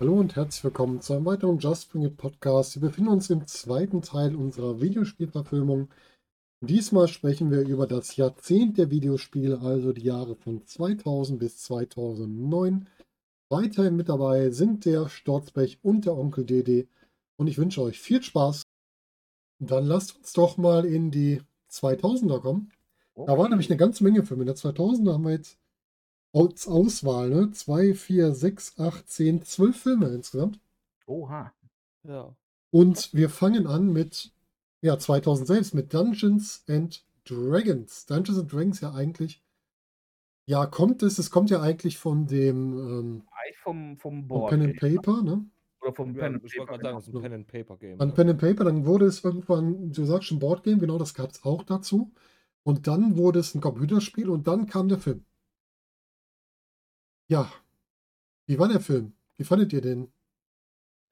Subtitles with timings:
[0.00, 2.80] Hallo und herzlich willkommen zu einem weiteren Just Bring It Podcast.
[2.80, 5.90] Wir befinden uns im zweiten Teil unserer Videospielverfilmung.
[6.62, 12.88] Diesmal sprechen wir über das Jahrzehnt der Videospiele, also die Jahre von 2000 bis 2009.
[13.50, 16.88] Weiterhin mit dabei sind der Sturzbech und der Onkel DD.
[17.36, 18.62] Und ich wünsche euch viel Spaß.
[19.58, 22.72] Dann lasst uns doch mal in die 2000er kommen.
[23.14, 24.44] Da war nämlich eine ganze Menge Filme.
[24.44, 25.58] In der 2000er haben wir jetzt
[26.32, 27.50] als Auswahl, ne?
[27.50, 30.60] 2, 4, 6, 8, 10, 12 Filme insgesamt.
[31.06, 31.52] Oha.
[32.04, 32.34] Ja.
[32.70, 34.32] Und wir fangen an mit,
[34.80, 38.06] ja, 2000 selbst, mit Dungeons and Dragons.
[38.06, 39.42] Dungeons and Dragons ja eigentlich,
[40.50, 44.50] ja, kommt es, es kommt ja eigentlich von dem, ähm, Eigentlich vom, vom von Board.
[44.50, 45.48] Pen and Paper, ne?
[45.80, 46.78] Oder vom ja Pen and ich wollte Paper.
[46.78, 47.22] gerade sagen, es ist ein genau.
[47.22, 48.00] Pen and Paper Game.
[48.00, 48.14] An.
[48.14, 51.44] Pen and Paper, dann wurde es irgendwann, du sagst schon Boardgame, genau, das gab es
[51.44, 52.12] auch dazu.
[52.62, 55.24] Und dann wurde es ein Computerspiel und dann kam der Film.
[57.28, 57.50] Ja.
[58.46, 59.14] Wie war der Film?
[59.36, 60.12] Wie fandet ihr den?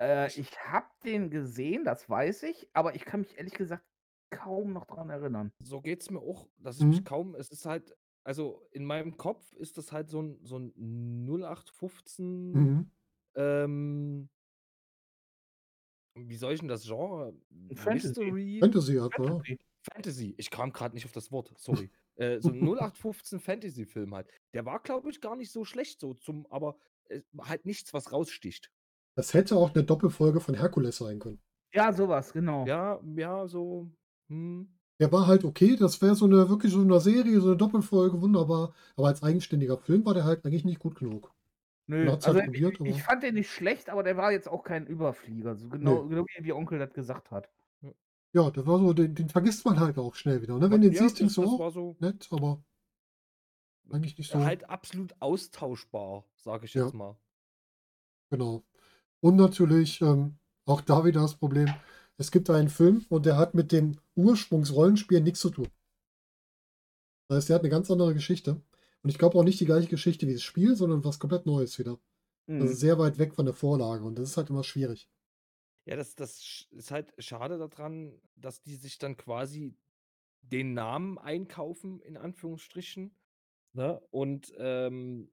[0.01, 3.85] Äh, ich habe den gesehen, das weiß ich, aber ich kann mich ehrlich gesagt
[4.31, 5.53] kaum noch dran erinnern.
[5.63, 6.91] So geht es mir auch, dass ich Mhm.
[6.91, 7.97] mich kaum, es ist halt,
[8.29, 12.91] also in meinem Kopf ist das halt so ein, so ein 0815, Mhm.
[13.35, 14.29] ähm,
[16.15, 17.33] wie soll ich denn das Genre?
[17.75, 18.09] Fantasy.
[18.09, 18.59] Mystery?
[18.61, 19.27] Fantasy hat, ne?
[19.27, 19.59] Fantasy.
[19.95, 20.35] Fantasy.
[20.37, 21.91] Ich kam gerade nicht auf das Wort, sorry.
[22.17, 24.29] äh, so ein 0815 Fantasy-Film halt.
[24.53, 26.77] Der war, glaube ich, gar nicht so schlecht so zum, aber
[27.09, 28.71] äh, halt nichts, was raussticht.
[29.17, 31.41] Das hätte auch eine Doppelfolge von Herkules sein können.
[31.73, 32.67] Ja, sowas, genau.
[32.67, 33.91] Ja, ja, so,
[34.29, 34.78] hm.
[35.01, 38.21] Der war halt okay, das wäre so eine wirklich so eine Serie, so eine Doppelfolge,
[38.21, 38.75] wunderbar.
[38.97, 41.33] Aber als eigenständiger Film war der halt eigentlich nicht gut genug.
[41.87, 44.49] Nö, hat's also halt probiert, ich, ich fand den nicht schlecht, aber der war jetzt
[44.49, 45.57] auch kein Überflieger.
[45.57, 47.49] So genau, genau wie, wie Onkel das gesagt hat.
[48.33, 50.59] Ja, das war so, den, den vergisst man halt auch schnell wieder.
[50.59, 50.71] Ne?
[50.71, 52.63] Wenn du den ja, siehst, denkst du, war so nett, aber
[53.91, 54.45] eigentlich nicht so.
[54.45, 56.85] halt absolut austauschbar, sage ich Ja.
[56.85, 57.17] jetzt mal.
[58.31, 58.63] Genau.
[59.21, 60.37] Und natürlich ähm,
[60.67, 61.73] auch da wieder das Problem,
[62.19, 65.69] es gibt einen Film und der hat mit dem Ursprungsrollenspiel nichts zu tun.
[67.29, 68.61] Das heißt, der hat eine ganz andere Geschichte.
[69.03, 71.79] Und ich glaube auch nicht die gleiche Geschichte wie das Spiel, sondern was komplett Neues
[71.79, 71.99] wieder.
[72.47, 72.61] Mhm.
[72.61, 75.09] Das ist sehr weit weg von der Vorlage und das ist halt immer schwierig.
[75.87, 79.75] Ja, das, das ist halt schade daran, dass die sich dann quasi
[80.43, 83.15] den Namen einkaufen, in Anführungsstrichen,
[83.75, 84.01] ne?
[84.11, 85.31] und ähm,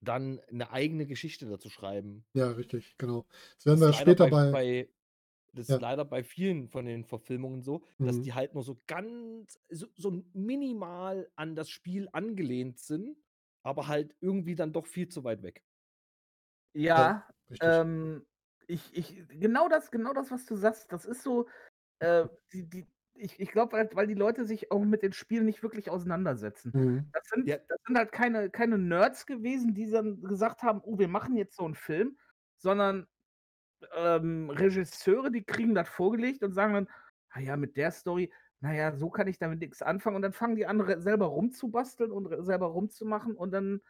[0.00, 2.24] dann eine eigene Geschichte dazu schreiben.
[2.34, 3.24] Ja, richtig, genau.
[3.56, 4.50] Das werden Das wir später bei.
[4.50, 4.88] bei
[5.52, 5.76] das Ja.
[5.76, 8.22] ist leider bei vielen von den Verfilmungen so, dass Mhm.
[8.22, 13.18] die halt nur so ganz, so, so minimal an das Spiel angelehnt sind,
[13.62, 15.62] aber halt irgendwie dann doch viel zu weit weg.
[16.74, 17.82] Ja, Richtig.
[17.82, 18.26] ähm,
[18.66, 21.48] ich, ich, genau das, genau das, was du sagst, das ist so,
[22.00, 25.46] äh, die, die, ich, ich glaube, weil, weil die Leute sich auch mit den Spielen
[25.46, 26.74] nicht wirklich auseinandersetzen.
[26.74, 27.12] Mhm.
[27.12, 27.58] Das sind, Ja.
[27.68, 31.56] das sind halt keine, keine Nerds gewesen, die dann gesagt haben, oh, wir machen jetzt
[31.56, 32.18] so einen Film,
[32.58, 33.08] sondern
[33.94, 36.88] ähm, Regisseure, die kriegen das vorgelegt und sagen dann,
[37.30, 40.16] ah ja, mit der Story, naja, so kann ich damit nichts anfangen.
[40.16, 43.80] Und dann fangen die an, selber rumzubasteln und selber rumzumachen und dann,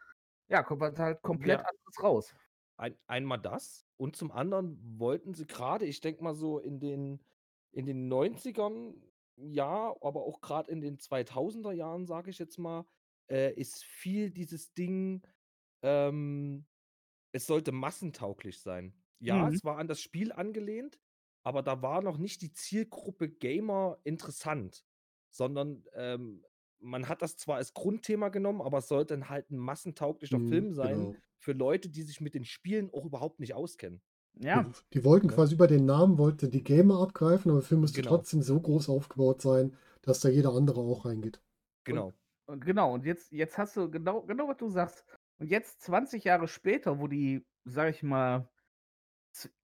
[0.49, 1.67] ja, kommt was halt komplett Ja.
[1.67, 2.35] anderes raus.
[2.77, 7.25] Ein, einmal das und zum anderen wollten sie gerade, ich denke mal so in den,
[7.71, 9.03] in den 90ern,
[9.37, 12.87] ja, aber auch gerade in den 2000er Jahren, sage ich jetzt mal,
[13.31, 15.23] äh, ist viel dieses Ding,
[15.83, 16.67] ähm,
[17.33, 19.02] es sollte massentauglich sein.
[19.23, 19.49] Ja, Mhm.
[19.49, 20.99] es war an das Spiel angelehnt,
[21.45, 24.85] aber da war noch nicht die Zielgruppe Gamer interessant,
[25.31, 26.45] sondern ähm,
[26.81, 30.41] man hat das zwar als Grundthema genommen, aber es sollte dann halt ein massentauglicher Mhm,
[30.41, 31.23] Film sein genau.
[31.39, 34.03] für Leute, die sich mit den Spielen auch überhaupt nicht auskennen.
[34.35, 35.35] Ja, Die, die wollten Ja.
[35.35, 38.03] quasi über den Namen, wollte die Gamer abgreifen, aber der Film müsste Genau.
[38.03, 41.43] trotzdem so groß aufgebaut sein, dass da jeder andere auch reingeht.
[41.85, 42.13] Genau.
[42.47, 42.93] und genau.
[42.95, 45.05] Und jetzt, jetzt hast du genau, genau, was du sagst.
[45.39, 48.49] Und jetzt 20 Jahre später, wo die, sag ich mal,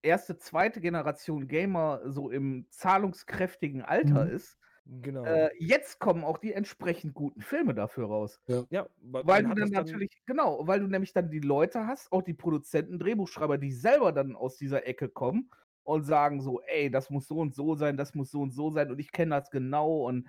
[0.03, 4.29] erste, zweite Generation Gamer so im zahlungskräftigen Alter Mhm.
[4.29, 5.41] ist, Genau.
[5.41, 8.41] äh, jetzt kommen auch die entsprechend guten Filme dafür raus.
[8.71, 11.87] ja, weil, Weil man du dann das natürlich, genau, weil du nämlich dann die Leute
[11.87, 15.51] hast, auch die Produzenten, Drehbuchschreiber, die selber dann aus dieser Ecke kommen
[15.83, 18.71] und sagen so, ey, das muss so und so sein, das muss so und so
[18.71, 20.29] sein und ich kenne das genau und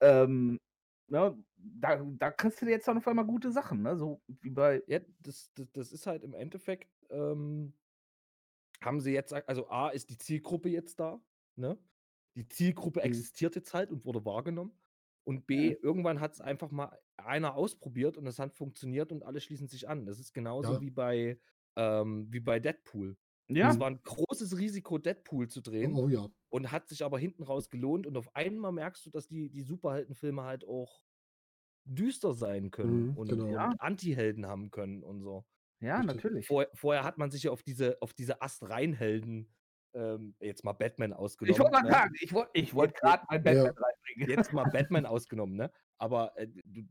[0.00, 0.60] ähm,
[1.08, 3.96] ne, da, da kriegst du jetzt dann auf einmal gute Sachen, ne?
[3.96, 7.74] So wie bei, Ja, das, das, das ist halt im Endeffekt, ähm,
[8.84, 11.20] haben sie jetzt, also A, ist die Zielgruppe jetzt da,
[11.56, 11.78] ne?
[12.36, 13.04] Die Zielgruppe Mhm.
[13.04, 14.78] existiert jetzt halt und wurde wahrgenommen.
[15.24, 19.40] Und B, irgendwann hat es einfach mal einer ausprobiert und es hat funktioniert und alle
[19.40, 20.04] schließen sich an.
[20.06, 20.80] Das ist genauso Ja.
[20.80, 21.40] wie bei
[21.76, 23.16] ähm, wie bei Deadpool.
[23.48, 26.28] Ja, Es war ein großes Risiko, Deadpool zu drehen Oh ja.
[26.50, 28.06] und hat sich aber hinten raus gelohnt.
[28.06, 31.02] Und auf einmal merkst du, dass die, die Superheldenfilme halt auch
[31.86, 33.48] düster sein können Mhm, und, genau.
[33.48, 33.70] Ja.
[33.70, 35.46] und Anti-Helden haben können und so.
[35.84, 36.02] Ja, Richtig.
[36.02, 36.46] natürlich.
[36.46, 39.54] Vor, vorher hat man sich ja auf diese, auf diese Astrein-Helden,
[39.94, 41.60] ähm, jetzt mal Batman Ich ausgenommen.
[41.60, 41.90] wollte mal ne?
[41.90, 43.44] sagen, ich wollte ich wollt gerade mein Ja.
[43.44, 44.28] Batman reinbringen.
[44.28, 45.70] Jetzt mal Batman ausgenommen, ne?
[45.98, 46.82] Aber äh, du,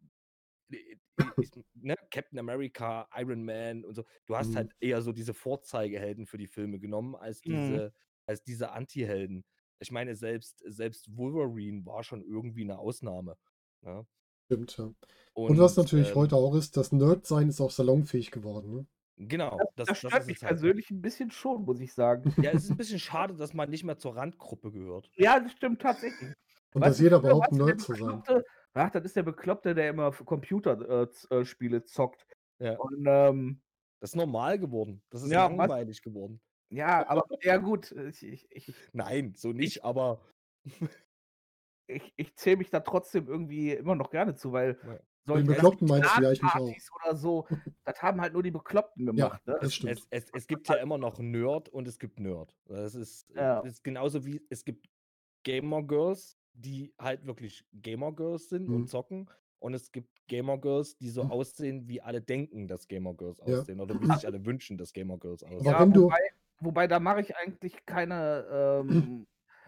[1.39, 1.95] ist, ne?
[2.11, 4.05] Captain America, Iron Man und so.
[4.25, 4.55] Du hast Mhm.
[4.55, 7.83] halt eher so diese Vorzeigehelden für die Filme genommen, als Mhm.
[7.83, 7.93] diese,
[8.25, 9.45] als diese Anti-Helden.
[9.79, 13.37] Ich meine, selbst, selbst Wolverine war schon irgendwie eine Ausnahme.
[13.81, 14.07] Ne?
[14.53, 14.93] Stimmt, ja.
[15.33, 18.75] Und, was natürlich ähm, heute auch ist, das Nerd-Sein ist auch salonfähig geworden.
[18.75, 18.85] Ne?
[19.17, 20.49] Genau, das, Das das stört ist mich es halt.
[20.51, 22.33] persönlich ein bisschen schon, muss ich sagen.
[22.41, 25.09] Ja, es ist ein bisschen schade, dass man nicht mehr zur Randgruppe gehört.
[25.15, 26.33] Ja, das stimmt tatsächlich.
[26.73, 28.21] Und Weißt dass jeder früher behauptet, warst du der Nerd zu sein.
[28.21, 28.43] Bekloppte-
[28.75, 32.25] Ach, das ist der Bekloppte, der immer Computerspiele zockt.
[32.59, 32.77] Ja.
[32.77, 33.61] Und ähm,
[33.99, 35.01] Das ist normal geworden.
[35.09, 36.41] Das ist Ja, was- langweilig geworden.
[36.69, 40.21] ja, aber ja gut, ich, ich, ich, Nein, so nicht, aber
[41.93, 44.99] ich, ich zähle mich da trotzdem irgendwie immer noch gerne zu, weil Ja.
[45.25, 46.69] solche Bekloppten meinst du, ja, ich mich auch.
[47.05, 47.47] Oder so,
[47.85, 49.45] das haben halt nur die Bekloppten gemacht.
[49.47, 49.57] ne?
[49.61, 49.93] Das stimmt.
[49.93, 52.55] es, es, es gibt ja immer noch Nerd und es gibt Nerd.
[52.65, 53.61] Das ist, Ja.
[53.61, 54.87] das ist genauso wie es gibt
[55.43, 58.75] Gamer Girls, die halt wirklich Gamer Girls sind Mhm.
[58.75, 59.29] und zocken.
[59.59, 61.31] Und es gibt Gamer Girls, die so Mhm.
[61.31, 63.59] aussehen, wie alle denken, dass Gamer Girls Ja.
[63.59, 63.79] aussehen.
[63.79, 65.93] Oder wie sich alle wünschen, dass Gamer Girls aussehen.
[65.93, 66.19] Du- wobei,
[66.59, 68.45] wobei da mache ich eigentlich keine.
[69.23, 69.27] Ähm,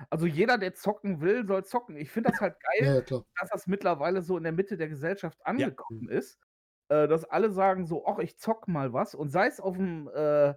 [0.10, 1.96] also jeder, der zocken will, soll zocken.
[1.98, 4.88] Ich finde das halt geil, Ja, ja, dass das mittlerweile so in der Mitte der
[4.90, 6.38] Gesellschaft angekommen ist,
[6.90, 10.08] äh, dass alle sagen so, ach, ich zock mal was und sei es auf dem,
[10.10, 10.54] äh,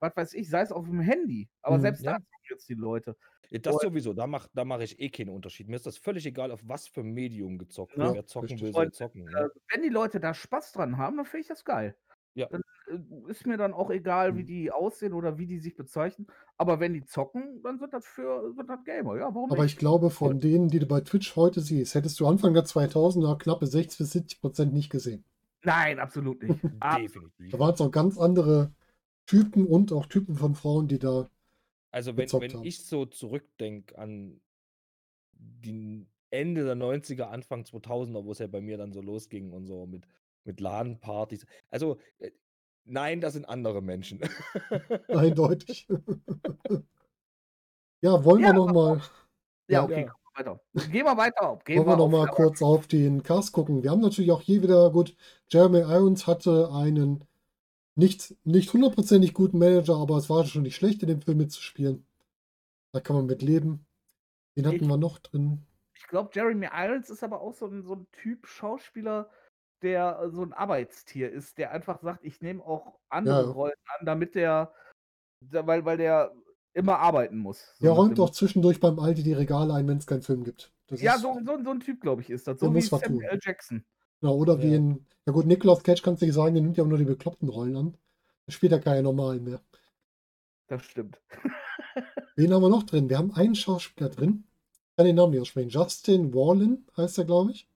[0.00, 1.48] was weiß ich, sei es auf dem Handy.
[1.62, 1.82] Aber Mhm.
[1.82, 2.12] selbst Ja.
[2.12, 3.16] da zocken jetzt die Leute.
[3.50, 5.68] Ja, Das Und- sowieso, da mache da mach ich eh keinen Unterschied.
[5.68, 8.14] Mir ist das völlig egal, auf was für ein Medium gezockt Ja, wird.
[8.14, 9.28] Wer zocken will, soll zocken.
[9.28, 9.50] Äh, Ne?
[9.72, 11.96] wenn die Leute da Spaß dran haben, dann finde ich das geil.
[12.34, 12.46] Ja.
[12.46, 12.62] Dann
[13.28, 14.46] ist mir dann auch egal, wie Mhm.
[14.46, 16.26] die aussehen oder wie die sich bezeichnen.
[16.56, 19.16] Aber wenn die zocken, dann sind das für sind das Gamer.
[19.16, 19.72] Ja, warum Aber nicht?
[19.72, 23.36] ich glaube, von denen, die du bei Twitch heute siehst, hättest du Anfang der 2000er
[23.38, 25.24] knappe 60 bis 70 Prozent nicht gesehen.
[25.64, 26.60] Nein, absolut nicht.
[26.82, 27.50] Definitiv.
[27.52, 28.72] Da waren es auch ganz andere
[29.26, 31.30] Typen und auch Typen von Frauen, die da.
[31.92, 32.64] Also wenn, gezockt wenn haben.
[32.64, 34.40] ich so zurückdenke an
[35.34, 39.66] die Ende der 90er, Anfang 2000er, wo es ja bei mir dann so losging und
[39.66, 40.06] so mit,
[40.44, 41.46] mit LAN-Partys.
[41.70, 42.30] Also äh,
[42.84, 44.20] nein, das sind andere Menschen.
[45.08, 45.86] Eindeutig.
[48.02, 49.00] ja, wollen Ja, wir noch mal,
[49.68, 50.12] ja, okay, Ja.
[50.12, 50.60] komm weiter.
[50.90, 51.58] Gehen wir weiter.
[51.64, 52.36] Gehen wollen wir wir noch auf mal Cover.
[52.36, 53.82] kurz auf den Cast gucken.
[53.82, 55.14] Wir haben natürlich auch hier wieder, gut,
[55.50, 57.24] Jeremy Irons hatte einen
[57.94, 62.06] nicht, nicht hundertprozentig guten Manager, aber es war schon nicht schlecht, in dem Film mitzuspielen.
[62.92, 63.86] Da kann man mit leben.
[64.56, 65.62] Den hatten Ich- wir noch drin.
[65.94, 69.30] Ich glaube, Jeremy Irons ist aber auch so ein, so ein Typ Schauspieler,
[69.82, 73.50] der äh, so ein Arbeitstier ist, der einfach sagt, ich nehme auch andere Ja.
[73.50, 74.72] Rollen an, damit der,
[75.40, 76.32] weil, weil der
[76.74, 77.74] immer arbeiten muss.
[77.78, 80.72] So Der räumt auch zwischendurch beim Aldi die Regale ein, wenn es keinen Film gibt.
[80.86, 82.60] Das Ja, so, so, so ein Typ, glaube ich, ist das.
[82.60, 82.98] So wie tun.
[82.98, 83.38] Samuel L.
[83.42, 83.84] Jackson.
[84.20, 84.76] Genau, oder wie Ja.
[84.76, 87.04] in, ja gut, Nicolas Cage kannst du nicht sagen, der nimmt ja auch nur die
[87.04, 87.96] bekloppten Rollen an.
[88.46, 89.60] Da spielt er keine normalen mehr.
[90.68, 91.20] Das stimmt.
[92.36, 93.08] Wen haben wir noch drin?
[93.10, 94.44] Wir haben einen Schauspieler drin.
[94.72, 95.70] Ich kann den Namen nicht aussprechen.
[95.70, 97.68] Justin Warlin heißt er, glaube ich.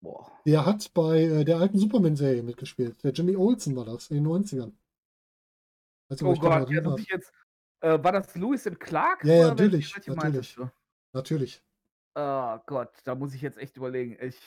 [0.00, 0.40] Boah.
[0.46, 3.02] Der hat bei äh, der alten Superman-Serie mitgespielt.
[3.02, 4.72] Der Jimmy Olsen war das, in den 90ern.
[6.08, 7.32] Weiß nicht, ob Oh Gott, ja, jetzt.
[7.80, 9.24] Äh, war das Lewis and Clark?
[9.24, 10.56] Ja, ja, welche- natürlich, welche natürlich.
[11.12, 11.62] Natürlich.
[12.14, 14.16] Oh Gott, da muss ich jetzt echt überlegen.
[14.20, 14.38] Ich,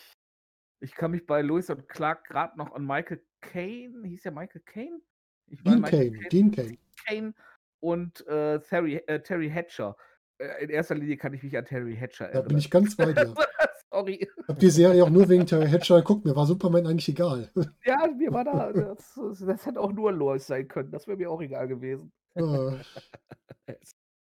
[0.81, 4.61] ich kann mich bei Lewis und Clark gerade noch an Michael Caine, hieß der Michael
[4.61, 4.99] Caine?
[5.47, 6.77] Ich Dean Kane, Dean Kane.
[7.05, 7.33] Kane
[7.81, 9.95] und äh, Terry, äh, Terry Hatcher.
[10.37, 12.47] Äh, in erster Linie kann ich mich an Terry Hatcher Da erinnern.
[12.49, 13.33] bin ich ganz bei dir.
[13.91, 14.27] Sorry.
[14.37, 16.23] Ich habe die Serie auch nur wegen Terry Hatcher geguckt.
[16.25, 17.51] Mir war Superman eigentlich egal.
[17.85, 18.71] Ja, mir war da.
[18.71, 20.91] Das, das hätte auch nur Lois sein können.
[20.91, 22.11] Das wäre mir auch egal gewesen.
[22.35, 22.77] Äh,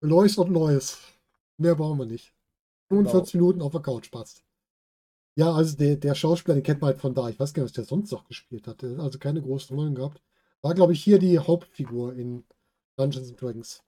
[0.01, 0.99] Lois und Lois.
[1.59, 2.33] Mehr brauchen wir nicht.
[2.89, 4.43] 45 Minuten auf der Couch passt.
[5.37, 7.29] Ja, also der, der Schauspieler, den kennt man halt von da.
[7.29, 8.83] Ich weiß gar nicht, was der sonst noch gespielt hat.
[8.83, 10.23] Der hat also keine großen Rollen gehabt.
[10.63, 12.45] War, glaube ich, hier die Hauptfigur in
[12.97, 13.83] Dungeons and Dragons.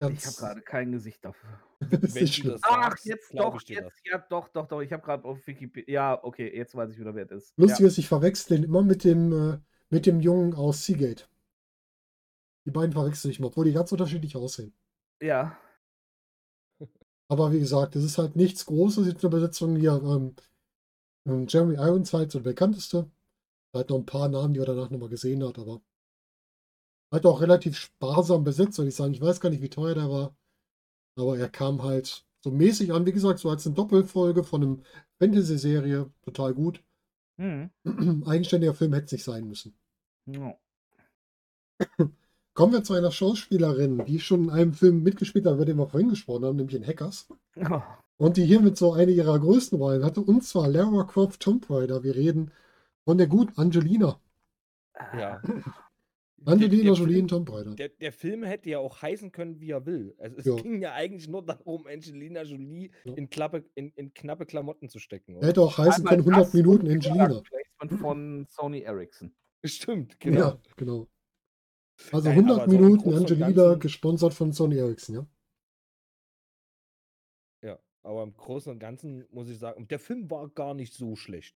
[0.00, 1.60] Ich habe Ganz- gerade kein Gesicht dafür.
[1.90, 4.80] das Ach, sagst, jetzt doch, jetzt, ja, doch, doch, doch.
[4.80, 5.92] Ich habe gerade auf Wikipedia.
[5.92, 7.54] Ja, okay, jetzt weiß ich wieder, wer es ist.
[7.56, 9.58] Lustig ist, ich verwechsel den immer mit dem, äh,
[9.90, 11.24] mit dem Jungen aus Seagate.
[12.66, 14.74] Die beiden verwechsel ich mal, obwohl die ganz unterschiedlich aussehen.
[15.22, 15.56] Ja.
[17.28, 20.02] Aber wie gesagt, es ist halt nichts Großes in der Besetzung hier.
[20.02, 20.34] Ähm,
[21.26, 23.10] ähm, Jeremy Irons halt so der bekannteste.
[23.72, 25.82] Halt noch ein paar Namen, die er danach nochmal gesehen hat, aber
[27.12, 29.12] halt auch relativ sparsam besetzt, würde ich sagen.
[29.12, 30.36] Ich weiß gar nicht, wie teuer der war.
[31.18, 34.82] Aber er kam halt so mäßig an, wie gesagt, so als eine Doppelfolge von einem
[35.18, 36.10] Fantasy-Serie.
[36.22, 36.82] Total gut.
[37.38, 37.70] Hm.
[38.26, 39.74] Eigenständiger Film hätte es nicht sein müssen.
[40.26, 40.54] Ja.
[42.54, 45.86] Kommen wir zu einer Schauspielerin, die schon in einem Film mitgespielt hat, über den wir
[45.86, 47.28] vorhin gesprochen haben, nämlich in Hackers.
[47.56, 47.80] Oh,
[48.16, 52.02] Und die hiermit so eine ihrer größten Rollen hatte, und zwar Lara Croft Tomb Raider.
[52.02, 52.50] Wir reden
[53.04, 54.18] von der guten Angelina.
[55.16, 55.40] Ja.
[56.44, 57.74] Angelina Jolie in Film, Tomb Raider.
[57.74, 60.14] der, der Film hätte ja auch heißen können, wie er will.
[60.18, 60.54] Also es Ja.
[60.56, 63.14] ging ja eigentlich nur darum, Angelina Jolie Ja.
[63.14, 65.32] in, klappe, in, in knappe Klamotten zu stecken.
[65.34, 65.46] Er Oder?
[65.48, 67.42] hätte auch heißen können 100 das Minuten und Angelina.
[68.00, 69.32] Von Sony Ericsson.
[69.64, 70.40] Stimmt, genau.
[70.40, 71.08] Ja, genau.
[72.12, 75.14] Also Nein, 100 aber so im Minuten Großen und Angelina, Ganzen- gesponsert von Sony Ericsson,
[75.16, 75.26] ja.
[77.62, 81.16] Ja, aber im Großen und Ganzen muss ich sagen, der Film war gar nicht so
[81.16, 81.56] schlecht.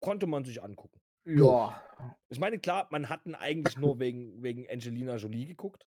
[0.00, 1.00] Konnte man sich angucken.
[1.24, 1.80] Ja.
[2.28, 5.86] Ich meine, klar, man hat ihn eigentlich nur wegen, wegen Angelina Jolie geguckt.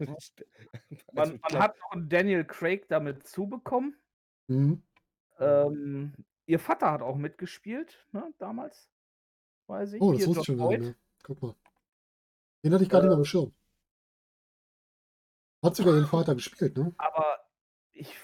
[0.06, 0.32] Also
[1.12, 3.96] Man, man hat noch einen Daniel Craig damit zubekommen.
[4.46, 4.80] Mhm.
[5.40, 6.12] Ähm,
[6.46, 8.88] ihr Vater hat auch mitgespielt, ne, damals.
[9.66, 10.00] Weiß ich.
[10.00, 10.86] Oh, das Hier wusste ich schon John gar nicht Boyd.
[10.86, 10.94] mehr.
[11.24, 11.54] Guck mal.
[12.62, 13.24] Den hatte ich gar nicht mehr Äh.
[13.24, 13.52] Schirm.
[15.64, 16.94] Hat sogar den Vater gespielt, ne?
[16.98, 17.40] Aber
[17.92, 18.16] ich.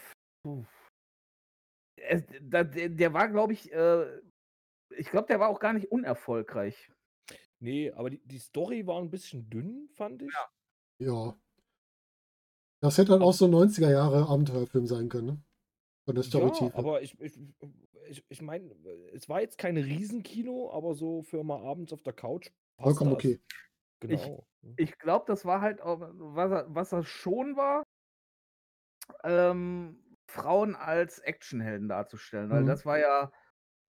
[2.40, 4.20] der, der war, glaube ich, äh,
[4.96, 6.90] ich glaube, der war auch gar nicht unerfolgreich.
[7.60, 10.32] Nee, aber die, die Story war ein bisschen dünn, fand ich.
[10.98, 11.36] Ja.
[12.80, 15.42] Das hätte halt auch so ein 90er Jahre Abenteuerfilm sein können, ne?
[16.04, 16.72] Von der Storytiefe.
[16.72, 17.38] Ja, aber ich, ich,
[18.08, 18.70] ich, ich meine,
[19.14, 22.50] es war jetzt kein Riesenkino, aber so für mal abends auf der Couch.
[22.76, 23.18] passt Vollkommen das.
[23.18, 23.40] okay.
[24.00, 24.46] Genau.
[24.76, 27.84] Ich glaube, das war halt auch, was er, was er schon war,
[29.22, 32.50] ähm, Frauen als Actionhelden darzustellen.
[32.50, 32.66] Weil Mhm.
[32.66, 33.32] das war ja,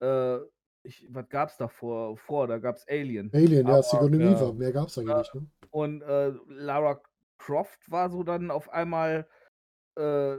[0.00, 0.40] äh,
[0.86, 2.16] ich, was gab es davor?
[2.16, 3.30] Vor, da gab es Alien.
[3.34, 4.30] Alien, ja, Aber, Sigourney ja.
[4.30, 4.54] Weaver.
[4.54, 5.18] Mehr gab es eigentlich Ja.
[5.18, 5.46] nicht, ne?
[5.70, 7.00] Und äh, Lara
[7.38, 9.28] Croft war so dann auf einmal
[9.98, 10.36] äh,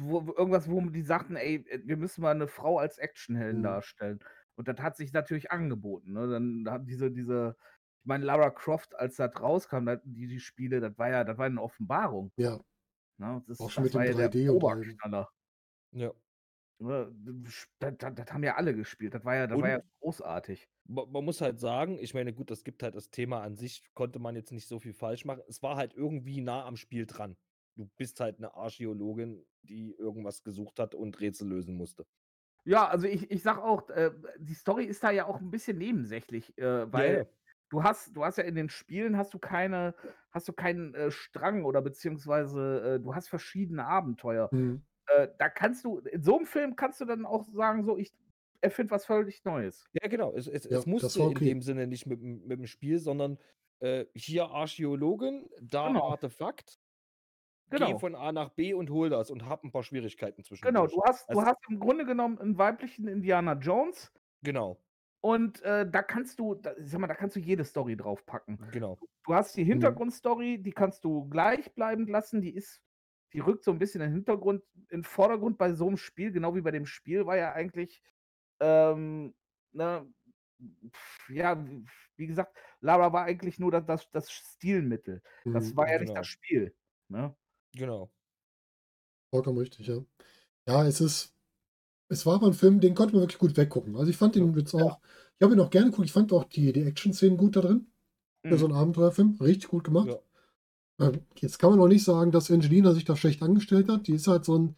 [0.00, 3.64] wo, irgendwas, wo die sagten, ey, wir müssen mal eine Frau als Actionhelden Mhm.
[3.64, 4.20] darstellen.
[4.56, 6.12] Und das hat sich natürlich angeboten.
[6.12, 6.28] Ne?
[6.28, 7.56] Dann hat diese, diese,
[8.02, 11.38] ich meine, Lara Croft, als das rauskam, das, die, die Spiele, das war ja, das
[11.38, 12.32] war eine Offenbarung.
[12.36, 12.60] Ja.
[13.18, 13.42] Ne?
[13.46, 14.78] Das, Auch schon das mit war dem ja 3D der und allem.
[14.80, 15.30] Oberknaller.
[15.92, 16.12] Ja.
[16.78, 19.14] Das, das, das haben ja alle gespielt.
[19.14, 20.68] Das war ja, das war ja großartig.
[20.86, 24.18] Man, muss halt sagen, ich meine, gut, das gibt halt das Thema an sich, konnte
[24.18, 25.42] man jetzt nicht so viel falsch machen.
[25.48, 27.36] Es war halt irgendwie nah am Spiel dran.
[27.76, 32.06] Du bist halt eine Archäologin, die irgendwas gesucht hat und Rätsel lösen musste.
[32.64, 35.78] Ja, also ich, ich sag auch, äh, die Story ist da ja auch ein bisschen
[35.78, 37.24] nebensächlich, äh, weil ja.
[37.68, 39.94] du hast, du hast ja in den Spielen hast du keine,
[40.30, 44.48] hast du keinen äh, Strang oder beziehungsweise äh, du hast verschiedene Abenteuer.
[44.52, 44.82] Mhm.
[45.16, 48.12] Äh, da kannst du, in so einem Film kannst du dann auch sagen, so, ich
[48.60, 49.84] erfinde was völlig Neues.
[49.92, 50.32] Ja, genau.
[50.32, 51.44] Es, es, Ja, es musste war in okay.
[51.46, 53.38] dem Sinne nicht mit, dem- mit dem Spiel, sondern
[53.80, 56.08] äh, hier Archäologin, da Genau.
[56.10, 56.78] Artefakt,
[57.70, 57.92] Genau.
[57.92, 60.64] geh von A nach B und hol das und hab ein paar Schwierigkeiten zwischen.
[60.64, 64.78] Genau, du hast, du Also- hast im Grunde genommen einen weiblichen Indiana Jones Genau,
[65.20, 68.58] und äh, da kannst du, da, sag mal, da kannst du jede Story draufpacken.
[68.72, 68.98] genau.
[69.26, 72.42] Du hast die Hintergrundstory, die kannst du gleich bleiben lassen.
[72.42, 72.82] Die ist,
[73.34, 76.32] die rückt so ein bisschen in den Hintergrund, in den Vordergrund bei so einem Spiel,
[76.32, 78.02] genau wie bei dem Spiel war ja eigentlich,
[78.60, 79.34] ähm,
[79.72, 80.06] ne,
[80.92, 81.64] pf, ja,
[82.16, 85.22] wie gesagt, Lara war eigentlich nur das, das, das Stilmittel.
[85.52, 85.76] Das Mhm.
[85.76, 86.20] war ja nicht genau.
[86.20, 86.74] das Spiel.
[87.08, 87.36] Ne?
[87.72, 88.10] Genau.
[89.32, 90.04] Vollkommen richtig, ja.
[90.68, 91.34] Ja, es ist,
[92.10, 93.96] es war aber ein Film, den konnte man wirklich gut weggucken.
[93.96, 95.00] Also ich fand ihn jetzt auch,
[95.38, 97.88] ich habe ihn auch gerne geguckt, ich fand auch die, die Action-Szenen gut da drin.
[98.48, 98.72] Für so Mhm.
[98.72, 100.08] einen Abenteuerfilm, richtig gut gemacht.
[100.08, 100.18] Ja.
[101.36, 104.06] Jetzt kann man auch nicht sagen, dass Angelina sich da schlecht angestellt hat.
[104.06, 104.76] Die ist halt so ein,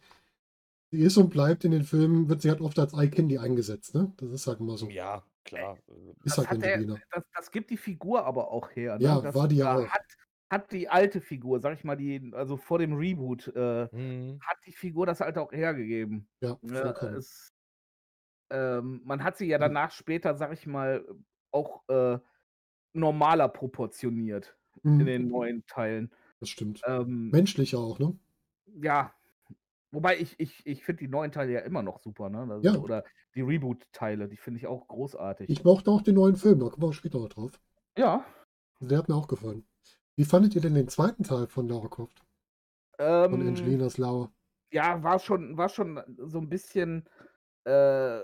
[0.91, 4.13] die ist und bleibt in den Filmen, wird sie halt oft als Eye-Candy eingesetzt, ne?
[4.17, 4.89] Das ist halt immer so.
[4.89, 5.77] Ja, klar.
[5.87, 6.99] äh, Ist Das, halt hat der, Angelina.
[7.11, 8.95] das, das gibt die Figur aber auch her.
[8.97, 9.03] Ne?
[9.03, 9.89] Ja, das, war die ja äh, auch.
[9.89, 10.01] Hat,
[10.49, 14.57] hat die alte Figur, sag ich mal, die, also vor dem Reboot, äh, hm, hat
[14.65, 16.27] die Figur das halt auch hergegeben.
[16.41, 17.15] Ja, Ne, vollkommen.
[17.17, 17.53] es,
[18.49, 19.61] ähm, man hat sie ja Mhm.
[19.61, 21.05] danach später, sag ich mal,
[21.51, 22.17] auch äh,
[22.93, 26.11] normaler proportioniert Mhm, in den neuen Teilen.
[26.39, 26.81] das stimmt.
[26.85, 28.17] Ähm, Menschlicher auch, ne?
[28.81, 29.13] ja,
[29.91, 32.39] wobei ich, ich, ich finde die neuen Teile ja immer noch super, ne?
[32.51, 32.77] Also, Ja.
[32.77, 33.03] Oder
[33.35, 35.49] die Reboot-Teile, die finde ich auch großartig.
[35.49, 37.59] Ich mochte auch den neuen Film, da kommen wir auch später noch drauf.
[37.97, 38.25] ja.
[38.79, 39.65] Der hat mir auch gefallen.
[40.15, 42.23] Wie fandet ihr denn den zweiten Teil von Lara Croft?
[42.97, 44.31] Von Ähm, Angelinas Lauer?
[44.71, 47.07] ja, war schon, war schon so ein bisschen,
[47.63, 48.21] äh,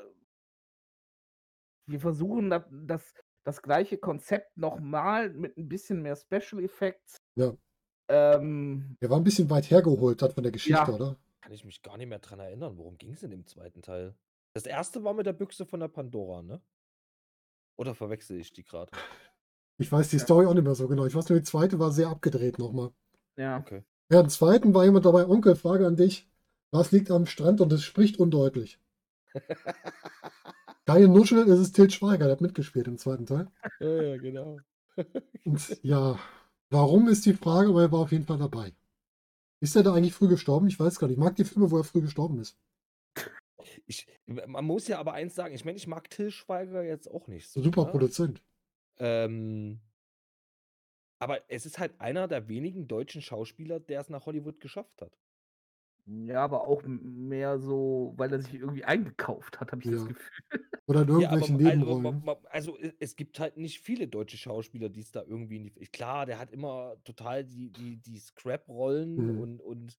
[1.88, 7.18] wir versuchen das, das, gleiche Konzept nochmal mit ein bisschen mehr Special Effects.
[7.36, 7.54] Ja.
[8.10, 10.96] Ähm, Der war ein bisschen weit hergeholt, hat von der Geschichte, Ja.
[10.96, 11.18] oder?
[11.42, 12.78] kann ich mich gar nicht mehr dran erinnern.
[12.78, 14.16] Worum ging es in dem zweiten Teil?
[14.54, 16.62] Das erste war mit der Büchse von der Pandora, ne?
[17.76, 18.92] Oder verwechsel ich die gerade?
[19.78, 20.24] Ich weiß die Ja.
[20.24, 21.06] Story auch nicht mehr so genau.
[21.06, 22.92] Ich weiß nur, die zweite war sehr abgedreht nochmal.
[23.36, 23.58] ja.
[23.58, 23.84] Okay.
[24.12, 26.30] Ja, im zweiten war jemand dabei, Onkel, Frage an dich.
[26.72, 28.80] Was liegt am Strand und es spricht undeutlich?
[30.86, 33.48] Keine Nuschel, es ist Til Schweiger, der hat mitgespielt im zweiten Teil.
[33.80, 34.60] ja, ja, genau.
[35.46, 36.20] Und ja,
[36.70, 38.74] warum ist die Frage, aber er war auf jeden Fall dabei.
[39.62, 40.68] Ist er da eigentlich früh gestorben?
[40.68, 41.18] Ich weiß gar nicht.
[41.18, 42.58] Ich mag die Filme, wo er früh gestorben ist.
[43.86, 47.28] Ich, man muss ja aber eins sagen, ich meine, ich mag Till Schweiger jetzt auch
[47.28, 47.62] nicht so.
[47.62, 47.92] Super ne?
[47.92, 48.44] Produzent.
[48.98, 49.80] Ähm,
[51.20, 55.18] aber es ist halt einer der wenigen deutschen Schauspieler, der es nach Hollywood geschafft hat.
[56.06, 60.08] Ja, aber auch mehr so, weil er sich irgendwie eingekauft hat, habe ich das Ja.
[60.08, 60.32] Gefühl.
[60.86, 62.46] Oder in Ja, aber irgendwelchen also, Nebenrollen.
[62.50, 65.72] also e- es gibt halt nicht viele deutsche Schauspieler, die es da irgendwie in die.
[65.88, 69.40] Klar, der hat immer total die, die, die Scrap-Rollen Mhm.
[69.40, 69.98] und, und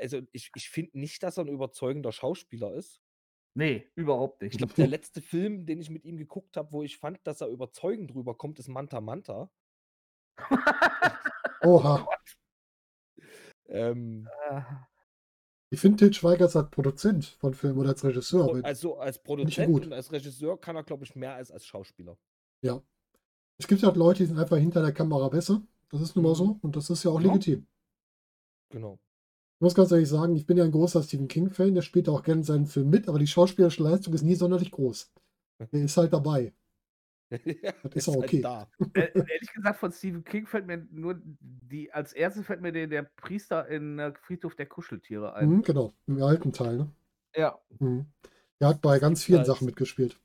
[0.00, 3.00] also ich, ich finde nicht, dass er ein überzeugender Schauspieler ist.
[3.54, 4.58] Nee, überhaupt Ich nicht.
[4.58, 7.48] glaube, der letzte Film, den ich mit ihm geguckt habe, wo ich fand, dass er
[7.48, 9.50] überzeugend drüber kommt, ist Manta Manta.
[11.62, 12.06] Oha.
[13.72, 14.60] Ähm, Äh,
[15.70, 18.62] Ich finde Til Schweiger als Produzent von Filmen oder als Regisseur.
[18.64, 19.86] Also als Produzent gut.
[19.86, 22.16] und als Regisseur kann er, glaube ich, mehr als als Schauspieler.
[22.62, 22.80] ja.
[23.58, 25.62] Es gibt halt Leute, die sind einfach hinter der Kamera besser.
[25.90, 26.34] Das ist nun mal Mhm.
[26.36, 26.58] so.
[26.62, 27.28] Und das ist ja auch Ja.
[27.28, 27.66] legitim.
[28.70, 28.98] Genau.
[29.56, 31.74] Ich muss ganz ehrlich sagen, ich bin ja ein großer Stephen King-Fan.
[31.74, 34.72] Der spielt auch gerne in seinen Filmen mit, aber die schauspielerische Leistung ist nie sonderlich
[34.72, 35.12] groß.
[35.70, 36.52] Der ist halt dabei.
[37.84, 38.42] das ist auch okay.
[38.42, 39.00] Halt da.
[39.00, 42.86] äh, ehrlich gesagt, von Stephen King fällt mir nur die, als erstes fällt mir der,
[42.86, 45.48] der Priester in äh, Friedhof der Kuscheltiere ein.
[45.48, 46.76] Mhm, genau, im alten Teil.
[46.76, 46.90] Ne?
[47.34, 47.58] Ja.
[47.78, 48.06] Mhm.
[48.60, 50.18] Der hat bei ganz vielen halt- Sachen mitgespielt.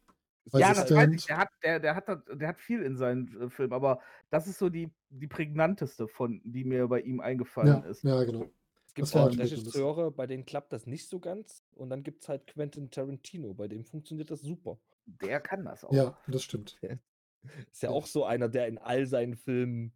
[0.52, 0.96] Als Ja, das weiß ich.
[0.98, 1.30] Assistent.
[1.30, 4.00] Der hat, der, der, hat, der hat viel in seinen äh, Filmen, aber
[4.30, 8.04] das ist so die, die prägnanteste von, die mir bei ihm eingefallen Ja, ist.
[8.04, 8.46] ja, genau.
[8.86, 9.38] Es gibt halt.
[9.38, 11.64] Regisseure, bei denen klappt das nicht so ganz.
[11.76, 14.80] Und dann gibt es halt Quentin Tarantino, bei dem funktioniert das super.
[15.08, 15.92] Der kann das auch.
[15.94, 16.80] Ja, das stimmt.
[17.72, 19.94] Ist ja auch so einer, der in all seinen Filmen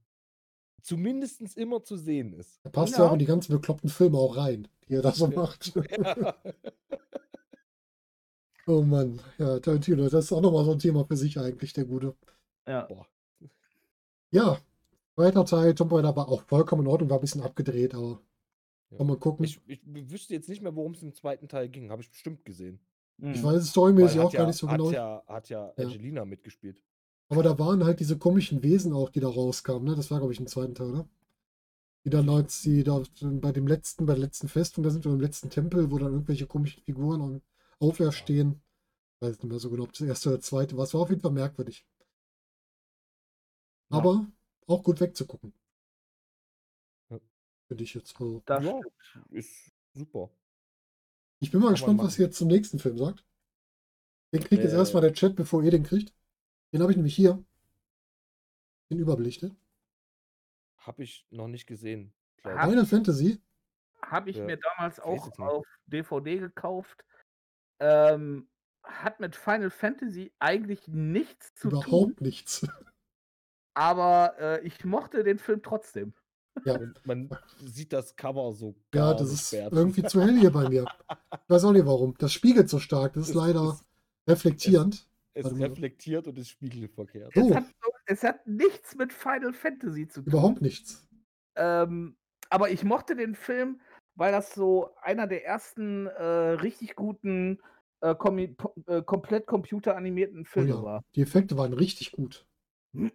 [0.82, 2.60] zumindest immer zu sehen ist.
[2.64, 3.00] Er passt ja.
[3.00, 3.10] Ja.
[3.10, 5.74] auch in die ganzen bekloppten Filme auch rein, die er da so macht.
[5.76, 6.36] Ja.
[8.68, 11.86] Oh Mann, ja, Tarantino, das ist auch nochmal so ein Thema für sich eigentlich, der
[11.86, 12.16] Gute.
[12.68, 12.86] Ja.
[12.86, 13.08] Boah.
[14.32, 14.60] Ja,
[15.16, 18.22] zweiter Teil, Tomb Raider war auch vollkommen in Ordnung, war ein bisschen abgedreht, aber
[18.92, 19.04] Ja.
[19.04, 19.44] man gucken.
[19.46, 21.90] Ich, ich wüsste jetzt nicht mehr, worum es im zweiten Teil ging.
[21.90, 22.80] Habe ich bestimmt gesehen.
[23.22, 23.34] Mhm.
[23.34, 24.92] Ich weiß es storymäßig auch gar nicht so hat genau.
[24.92, 25.86] Ja, hat ja Ja.
[25.86, 26.82] Angelina mitgespielt.
[27.30, 29.96] Aber da waren halt diese komischen Wesen auch, die da rauskamen, ne?
[29.96, 31.08] Das war, glaube ich, im zweiten Teil, oder?
[32.04, 35.12] Die dann als die da bei dem letzten, bei der letzten Festung, da sind wir
[35.14, 37.42] im letzten Tempel, wo dann irgendwelche komischen Figuren
[37.80, 38.62] auferstehen.
[39.16, 40.84] Ich weiß nicht mehr so genau, ob das erste oder zweite war.
[40.86, 41.86] Es war auf jeden Fall merkwürdig.
[43.92, 43.98] Ja.
[44.00, 44.26] Aber
[44.66, 45.54] auch gut wegzugucken.
[47.12, 47.20] Ja.
[47.68, 48.20] Finde ich jetzt.
[48.20, 48.80] Also, Das Ja.
[49.30, 50.32] Ist super.
[51.42, 53.26] Ich bin mal Kann gespannt, was ihr jetzt zum nächsten Film sagt.
[54.34, 54.78] Den kriegt jetzt Äh.
[54.78, 56.14] erstmal der Chat, bevor ihr den kriegt.
[56.72, 57.44] Den habe ich nämlich hier.
[58.90, 59.54] Den überbelichtet.
[60.78, 62.14] Habe ich noch nicht gesehen.
[62.38, 62.70] glaub Hab- ich.
[62.70, 63.42] Final Fantasy.
[64.04, 67.04] Habe ich Ja, mir damals auch auf DVD gekauft.
[67.80, 68.48] Ähm,
[68.84, 72.68] hat mit Final Fantasy eigentlich nichts zu tun, Überhaupt nichts.
[73.74, 76.14] aber äh, ich mochte den Film trotzdem.
[76.66, 77.30] Ja, Und man
[77.66, 79.72] sieht das Cover so Ja, das ist wert.
[79.74, 80.86] irgendwie zu hell hier bei mir.
[81.34, 82.14] Ich weiß auch nicht warum.
[82.18, 83.14] Das spiegelt so stark.
[83.14, 83.84] Das ist Es leider ist-
[84.28, 85.08] reflektierend.
[85.34, 85.64] Es mal.
[85.64, 87.34] reflektiert und ist spiegelverkehrt.
[87.36, 87.50] Oh.
[87.50, 87.64] Es, hat,
[88.06, 90.32] es hat nichts mit Final Fantasy zu tun.
[90.32, 91.08] Überhaupt nichts.
[91.56, 92.16] Ähm,
[92.50, 93.80] aber ich mochte den Film,
[94.16, 97.60] weil das so einer der ersten äh, richtig guten,
[98.02, 100.84] äh, äh, komplett computeranimierten Oh Filme ja.
[100.84, 101.04] war.
[101.16, 102.46] Die Effekte waren richtig gut.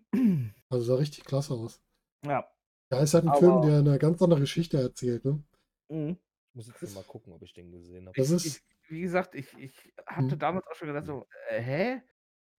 [0.69, 1.81] Also sah richtig klasse aus.
[2.25, 2.47] ja.
[2.91, 5.25] Ja, ist halt ein Aber- Film, der eine ganz andere Geschichte erzählt.
[5.25, 5.43] Ne?
[5.89, 6.17] Mhm.
[6.51, 8.17] Ich muss jetzt noch mal gucken, ob ich den gesehen habe.
[8.17, 10.39] Das ich, ist- ich, wie gesagt, ich, ich hatte Hm.
[10.39, 12.03] damals auch schon gedacht, so, äh, hä?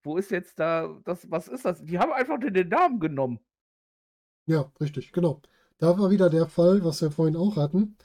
[0.04, 1.84] Wo ist jetzt da, das, was ist das?
[1.84, 3.40] Die haben einfach den, den Namen genommen.
[4.46, 5.42] Ja, richtig, genau.
[5.80, 7.98] Da war wieder der Fall, was wir vorhin auch hatten,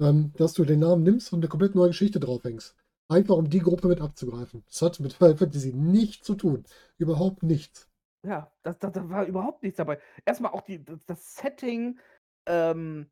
[0.00, 2.74] ähm, dass du den Namen nimmst und eine komplett neue Geschichte draufhängst.
[3.08, 4.62] Einfach um die Gruppe mit abzugreifen.
[4.66, 6.64] Das hat mit Final Fantasy nichts zu tun.
[6.98, 7.88] Überhaupt nichts.
[8.24, 10.00] Ja, das, das, da war überhaupt nichts dabei.
[10.24, 11.98] Erstmal auch die, das, das Setting,
[12.46, 13.10] ähm,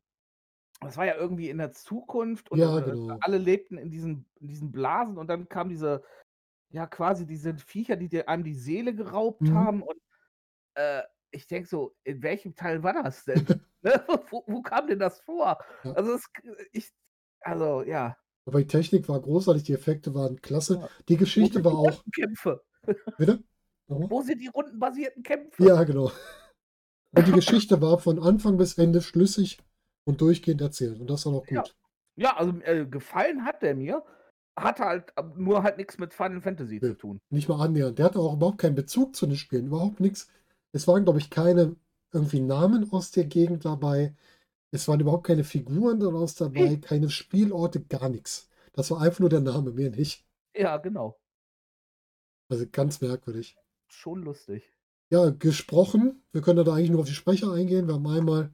[0.81, 3.17] das war ja irgendwie in der Zukunft und Ja, äh, genau.
[3.21, 6.03] alle lebten in diesen, in diesen Blasen und dann kam diese,
[6.69, 9.55] ja, quasi diese Viecher, die dir einem die Seele geraubt Mhm.
[9.55, 9.97] haben und
[10.75, 13.45] äh, ich denke so, in welchem Teil war das denn?
[13.81, 14.03] ne?
[14.29, 15.57] wo, wo kam denn das vor?
[15.83, 15.93] Ja.
[15.93, 16.29] Also, es,
[16.71, 16.93] ich,
[17.41, 18.17] also, ja.
[18.45, 20.79] Aber die Technik war großartig, die Effekte waren klasse.
[20.79, 20.89] Ja.
[21.09, 22.03] Die Geschichte war auch.
[22.03, 22.63] Rundenkämpfe?
[23.17, 23.43] Bitte?
[23.87, 24.09] Nochmal?
[24.09, 25.63] Wo sind die rundenbasierten Kämpfe?
[25.63, 26.11] Ja, genau.
[27.15, 29.59] Und die Geschichte war von Anfang bis Ende schlüssig
[30.05, 30.99] und durchgehend erzählt.
[30.99, 31.61] Und das war Ja.
[31.61, 31.75] gut.
[32.17, 34.03] Ja, also äh, gefallen hat der mir.
[34.57, 36.89] Hatte halt äh, nur halt nichts mit Final Fantasy Nö.
[36.89, 37.19] zu tun.
[37.29, 37.97] Nicht mal annähernd.
[37.99, 39.67] Der hatte auch überhaupt keinen Bezug zu den Spielen.
[39.67, 40.27] Überhaupt nichts.
[40.73, 41.75] Es waren, glaube ich, keine
[42.11, 44.15] irgendwie Namen aus der Gegend dabei.
[44.71, 48.49] Es waren überhaupt keine Figuren daraus dabei, keine Spielorte, gar nichts.
[48.73, 50.25] Das war einfach nur der Name, mehr nicht.
[50.55, 51.19] Ja, genau.
[52.49, 53.55] Also ganz merkwürdig.
[53.87, 54.63] Schon lustig.
[55.09, 56.21] Ja, gesprochen.
[56.31, 57.87] Wir können da eigentlich nur auf die Sprecher eingehen.
[57.87, 58.51] Wir haben einmal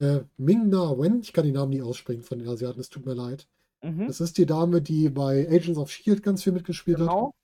[0.00, 1.20] äh, Ming-Na Wen.
[1.20, 3.48] Ich kann die Namen nie aussprechen von den Asiaten, es tut mir leid.
[3.82, 4.06] Mhm.
[4.06, 6.22] Das ist die Dame, die bei Agents of S.H.I.E.L.D.
[6.22, 7.08] ganz viel mitgespielt hat.
[7.08, 7.34] Genau.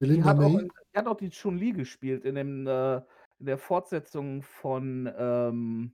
[0.00, 0.62] Die Belinda hat, auch, May.
[0.62, 2.96] in- die hat auch die Chun-Li gespielt in, dem, äh,
[3.38, 5.92] in der Fortsetzung von ähm,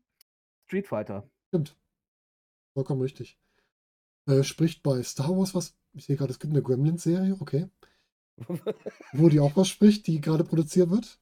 [0.67, 1.29] Street Fighter.
[1.49, 1.77] Stimmt.
[2.75, 3.39] Vollkommen richtig.
[4.27, 5.77] Äh, spricht bei Star Wars was.
[5.95, 7.69] Ich sehe gerade, es gibt eine Gremlins-Serie, okay.
[9.13, 11.19] Wo die auch was spricht, die gerade produziert wird.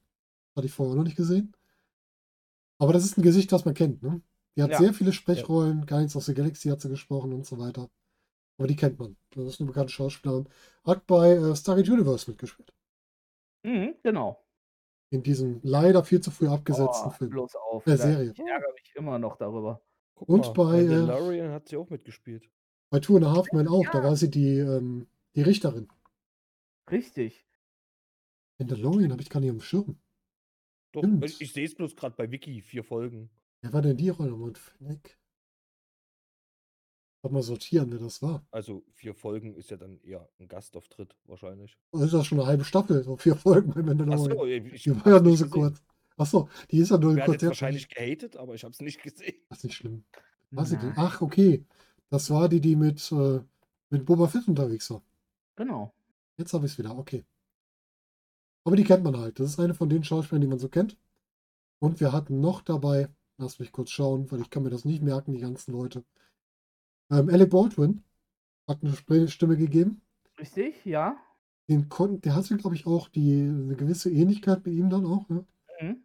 [0.57, 1.55] Hatte ich vorher auch noch nicht gesehen.
[2.81, 4.23] Aber das ist ein Gesicht, das man kennt, ne?
[4.57, 4.79] Die hat Ja.
[4.79, 7.89] sehr viele Sprechrollen, Guardians of the Galaxy hat sie gesprochen und so weiter.
[8.59, 9.17] Aber die kennt man.
[9.31, 10.49] Das ist eine bekannte Schauspielerin.
[10.85, 12.73] Hat bei äh, Stargate Universe mitgespielt.
[13.63, 14.45] Mhm, genau.
[15.11, 17.31] In diesem leider viel zu früh abgesetzten Oh, Film.
[17.31, 17.87] bloß auf.
[17.87, 18.31] Äh, Da- Serie.
[18.33, 19.81] Ich ärgere mich immer noch darüber.
[20.17, 22.51] Guck Und bei, äh, Mandalorian hat sie auch mitgespielt.
[22.91, 24.05] Bei Two and a Half Men auch, da Ja.
[24.05, 25.89] war sie die, ähm, die Richterin.
[26.91, 27.45] Richtig.
[28.59, 29.99] Mandalorian habe ich gar nicht am Schirm.
[30.93, 31.25] Doch, Stimmt.
[31.25, 33.31] ich, ich sehe es bloß gerade bei Wiki, vier Folgen.
[33.61, 34.31] Wer war denn die Rolle?
[34.31, 35.19] Moment, Fleck.
[37.31, 38.47] Mal sortieren, wer das war.
[38.51, 41.77] Also vier Folgen ist ja dann eher ein Gastauftritt wahrscheinlich.
[41.93, 44.33] Das ist ja schon eine halbe Staffel, so vier Folgen bei Mandalorian.
[44.33, 45.51] Achso, ich die war ja nur so gesehen.
[45.51, 45.83] kurz.
[46.17, 48.81] Achso, die ist ja nur hat kurz jetzt her- wahrscheinlich gehatet, aber ich habe es
[48.81, 49.35] nicht gesehen.
[49.51, 50.05] Das ist nicht schlimm.
[50.53, 50.73] Was.
[50.97, 51.67] Ach, okay.
[52.09, 53.41] Das war die, die mit, äh,
[53.91, 55.03] mit Boba Fett unterwegs war.
[55.57, 55.93] Genau.
[56.39, 57.25] Jetzt habe ich es wieder, okay.
[58.65, 59.41] Aber die kennt man halt.
[59.41, 60.97] Das ist eine von den Schauspielern, die man so kennt.
[61.81, 65.03] Und wir hatten noch dabei, lass mich kurz schauen, weil ich kann mir das nicht
[65.03, 66.05] merken, die ganzen Leute.
[67.11, 68.03] Ähm, Alec Baldwin
[68.69, 70.03] hat eine Stimme gegeben.
[70.39, 71.17] Richtig, ja.
[71.69, 75.29] Den kon der hatte, glaube ich, auch die, eine gewisse Ähnlichkeit mit ihm dann auch.
[75.29, 75.45] Ne?
[75.81, 76.03] Mhm.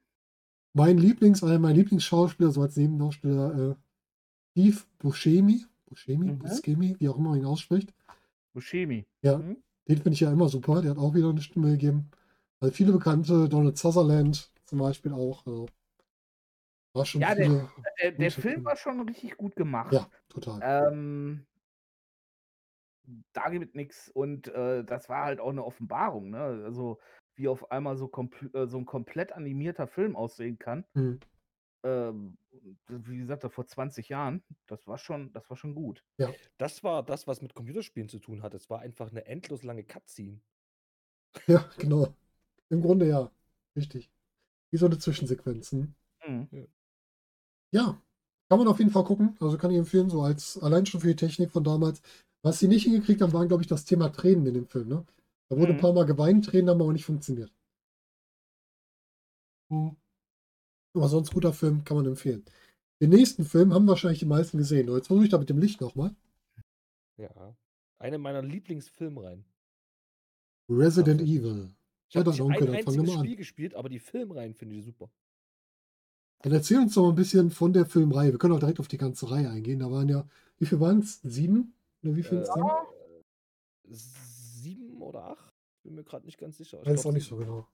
[0.74, 3.76] Mein Lieblings, einer meiner Lieblingsschauspieler, so als Nebendarsteller, äh,
[4.52, 5.65] Steve Buscemi.
[5.86, 6.39] Buscemi, Mhm.
[6.39, 7.93] Buscemi, wie auch immer man ihn ausspricht.
[8.54, 9.06] Buscemi.
[9.22, 9.58] Ja, Mhm.
[9.88, 10.82] Den finde ich ja immer super.
[10.82, 12.10] Der hat auch wieder eine Stimme gegeben.
[12.60, 15.46] Also viele bekannte, Donald Sutherland zum Beispiel auch.
[15.46, 15.67] Also
[16.93, 17.69] war schon Ja, der- viele.
[18.17, 18.65] Der, Film Filme.
[18.65, 19.91] war schon richtig gut gemacht.
[19.93, 20.60] Ja, total.
[20.63, 21.46] Ähm,
[23.34, 24.10] da gibt nichts.
[24.10, 26.39] Und äh, das war halt auch eine Offenbarung, ne?
[26.65, 27.00] Also,
[27.36, 28.10] wie auf einmal so,
[28.54, 30.86] äh, so ein komplett animierter Film aussehen kann.
[30.93, 31.19] Hm.
[31.84, 32.38] Ähm,
[32.88, 36.04] wie gesagt, vor 20 Jahren, das war schon, das war schon gut.
[36.58, 38.54] Das war das, was mit Computerspielen zu tun hat.
[38.54, 40.39] Es war einfach eine endlos lange Cutscene.
[41.48, 42.13] Ja, genau.
[42.69, 43.32] Im Grunde ja.
[43.76, 44.12] Richtig.
[44.72, 45.72] Wie so eine Zwischensequenz.
[45.72, 45.93] Hm?
[46.28, 46.67] Mhm.
[47.74, 48.02] Ja,
[48.50, 49.36] kann man auf jeden Fall gucken.
[49.41, 52.02] Also kann ich empfehlen, so als allein schon für die Technik von damals.
[52.43, 54.88] Was sie nicht hingekriegt haben, waren, glaube ich, das Thema Tränen in dem Film.
[54.89, 55.06] Ne?
[55.50, 55.82] Da wurde ein Mhm.
[55.82, 57.52] paar Mal geweint, Tränen haben aber nicht funktioniert.
[59.69, 59.89] Hm.
[60.93, 62.45] Aber sonst guter Film, kann man empfehlen.
[63.01, 64.88] Den nächsten Film haben wahrscheinlich die meisten gesehen.
[64.93, 66.15] Jetzt versuche ich da mit dem Licht nochmal.
[67.17, 67.56] Ja.
[67.99, 69.45] Eine meiner Lieblingsfilmreihen.
[70.69, 71.41] Resident Tatsächlich.
[71.41, 71.69] Evil.
[72.10, 73.25] Ich Ja, habe dann nicht ein einziges mal an.
[73.25, 75.10] Spiel gespielt, aber die Filmreihen finde ich super.
[76.43, 78.32] Dann erzähl uns doch mal ein bisschen von der Filmreihe.
[78.32, 79.79] Wir können auch direkt auf die ganze Reihe eingehen.
[79.79, 80.27] Da waren ja,
[80.60, 81.21] wie viel waren es?
[81.23, 81.73] Sieben?
[82.03, 85.53] Oder wie viel Äh, sieben oder acht?
[85.84, 86.82] Bin mir gerade nicht ganz sicher.
[86.82, 87.67] Ich Weiß auch nicht so genau.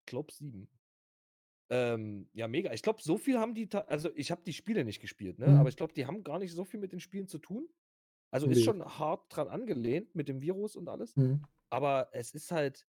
[0.00, 0.68] Ich glaube sieben.
[1.72, 2.72] Ähm, ja, mega.
[2.74, 5.48] Ich glaube, so viel haben die, also ich habe die Spiele nicht gespielt, ne?
[5.48, 5.56] Mhm.
[5.56, 7.66] Aber ich glaube, die haben gar nicht so viel mit den Spielen zu tun.
[8.30, 8.64] Also ist Nee.
[8.64, 11.16] schon hart dran angelehnt mit dem Virus und alles.
[11.16, 11.42] Mhm.
[11.70, 12.86] Aber es ist halt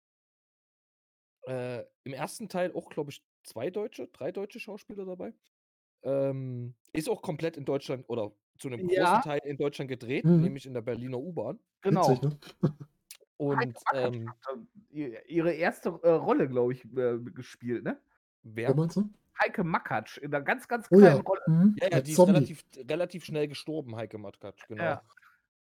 [1.47, 5.33] äh, im ersten Teil auch, glaube ich, zwei deutsche, drei deutsche Schauspieler dabei.
[6.03, 9.21] Ähm, ist auch komplett in Deutschland oder zu einem großen Ja.
[9.21, 10.43] Teil in Deutschland gedreht, Mhm.
[10.43, 11.61] nämlich in der Berliner U-Bahn.
[11.83, 12.09] Genau.
[12.09, 12.39] Witzig, ne?
[13.37, 14.35] Und ähm,
[14.91, 18.01] ihre erste äh, Rolle, glaube ich, äh, gespielt, ne?
[18.43, 18.75] Wer?
[18.75, 19.11] Du?
[19.41, 21.23] Heike Makatsch in einer ganz, ganz Oh kleinen ja.
[21.23, 21.41] Rolle.
[21.47, 21.77] Mhm.
[21.81, 22.33] Ja, ja, die ist Zombie.
[22.33, 24.83] relativ, relativ schnell gestorben, Heike Matkatsch, genau.
[24.83, 25.03] Ja.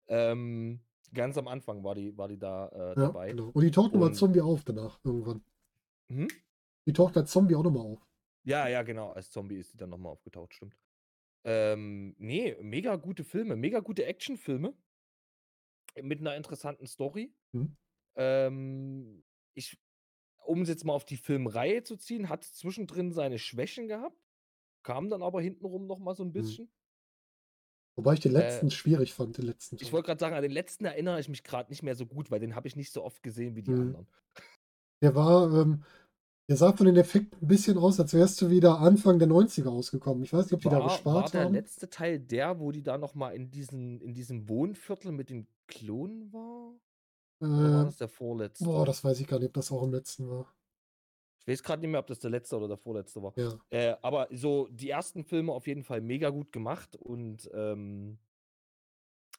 [0.07, 0.81] Ähm,
[1.13, 3.31] ganz am Anfang war die, war die da äh, Ja, dabei.
[3.31, 3.49] genau.
[3.49, 5.43] Und die taucht nochmal Zombie auf danach, irgendwann.
[6.09, 6.29] Hm?
[6.87, 8.07] Die taucht als Zombie auch nochmal auf.
[8.45, 9.11] Ja, ja, genau.
[9.13, 10.77] Als Zombie ist die dann nochmal aufgetaucht, stimmt.
[11.45, 14.73] Ähm, nee, mega gute Filme, mega gute Actionfilme
[16.01, 17.33] mit einer interessanten Story.
[17.53, 17.77] Mhm.
[18.17, 19.79] Ähm, ich,
[20.45, 24.17] um es jetzt mal auf die Filmreihe zu ziehen, hat zwischendrin seine Schwächen gehabt,
[24.83, 26.71] kam dann aber hintenrum nochmal so ein bisschen.
[27.97, 29.93] Wobei ich den Äh, letzten schwierig fand, den letzten Ich Teil.
[29.93, 32.39] wollte gerade sagen, an den letzten erinnere ich mich gerade nicht mehr so gut, weil
[32.39, 33.77] den habe ich nicht so oft gesehen wie die Mhm.
[33.77, 34.07] anderen.
[35.03, 35.85] Der war, ähm,
[36.49, 39.71] der sah von den Effekten ein bisschen aus, als wärst du wieder Anfang der 90er
[39.73, 40.25] ausgekommen.
[40.25, 41.47] Ich weiß nicht, ob die da War, war gespart der haben.
[41.47, 46.33] letzte Teil der, wo die da nochmal in, diesen, in diesem Wohnviertel mit den Klonen
[46.33, 46.75] war?
[47.53, 48.71] Oder war Äh, das der vorletzte?
[48.71, 50.55] boah, das weiß ich gar nicht, ob das auch im letzten war.
[51.47, 53.35] ich weiß gerade nicht mehr, ob das der letzte oder der vorletzte war.
[53.37, 53.59] Ja.
[53.71, 58.19] Äh, aber so die ersten Filme auf jeden Fall mega gut gemacht und ähm,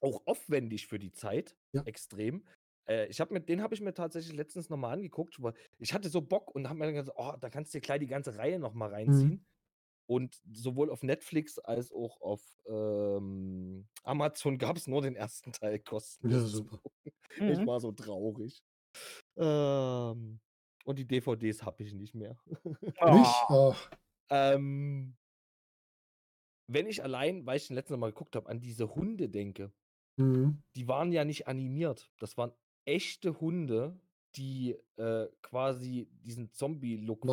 [0.01, 1.57] auch aufwendig für die Zeit.
[1.73, 1.85] Ja.
[1.85, 2.45] Extrem.
[2.87, 5.93] Äh, ich habe mir den habe ich mir tatsächlich letztens noch mal angeguckt, weil ich
[5.93, 8.07] hatte so Bock und habe mir dann gesagt: „Oh, da kannst du dir gleich die
[8.07, 9.43] ganze Reihe noch mal Mhm.
[10.09, 15.79] Reinziehen.“ Und sowohl auf Netflix als auch auf, ähm, Amazon gab's nur den ersten Teil
[16.23, 16.79] Ja, kostenlos zu super.
[17.47, 17.65] Ich Mhm.
[17.65, 18.63] war so traurig.
[19.37, 20.41] Ähm,
[20.85, 22.37] und die DVDs habe ich nicht mehr.
[23.05, 23.49] Nicht?
[23.49, 23.73] Oh.
[23.73, 23.91] Ach,
[24.31, 25.17] Ähm
[26.67, 29.73] wenn ich allein, weil ich den letzten Mal geguckt habe, an diese Hunde denke,
[30.17, 30.59] mhm.
[30.75, 32.11] die waren ja nicht animiert.
[32.19, 32.53] Das waren
[32.85, 33.99] echte Hunde,
[34.35, 37.25] die, äh, quasi diesen Zombie-Look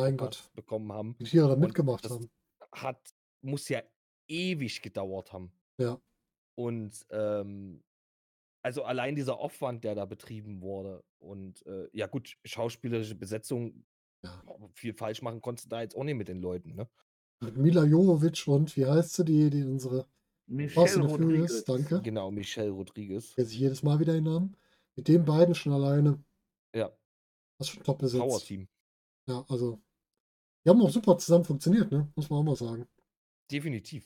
[0.55, 1.17] bekommen haben.
[1.19, 2.29] Die Tiere da mitgemacht das haben.
[2.81, 3.81] Hat muss ja
[4.27, 5.51] ewig gedauert haben.
[5.79, 6.01] Ja.
[6.55, 7.83] Und, ähm
[8.63, 13.85] also allein dieser Aufwand, der da betrieben wurde und, äh, ja gut, schauspielerische Besetzung,
[14.25, 14.43] Ja.
[14.73, 16.89] viel falsch machen konntest du da jetzt auch nicht mit den Leuten, ne?
[17.39, 20.07] Mit Mila Jovovich und wie heißt sie, die, die unsere
[20.47, 21.63] Michelle Rodriguez.
[21.65, 22.01] danke.
[22.01, 23.33] Genau, Michelle Rodriguez.
[23.33, 24.57] Vergesse ich jedes Mal wieder den Namen.
[24.95, 26.21] Mit den beiden schon alleine.
[26.75, 26.89] Ja.
[27.59, 28.21] Das ist schon top besetzt.
[28.23, 28.67] Power-Team.
[29.29, 29.79] Ja, also.
[30.67, 32.09] Die haben auch super zusammen funktioniert, ne?
[32.17, 32.85] Muss man auch mal sagen.
[33.49, 34.05] Definitiv.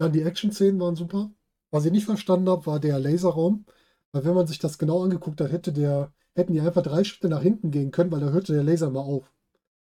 [0.00, 1.32] Ja, die Action-Szenen waren super.
[1.72, 3.66] Was ich nicht verstanden habe, war der Laserraum.
[4.12, 7.28] Weil wenn man sich das genau angeguckt hat, hätte der, hätten die einfach drei Schritte
[7.28, 9.34] nach hinten gehen können, weil da hörte der Laser mal auf.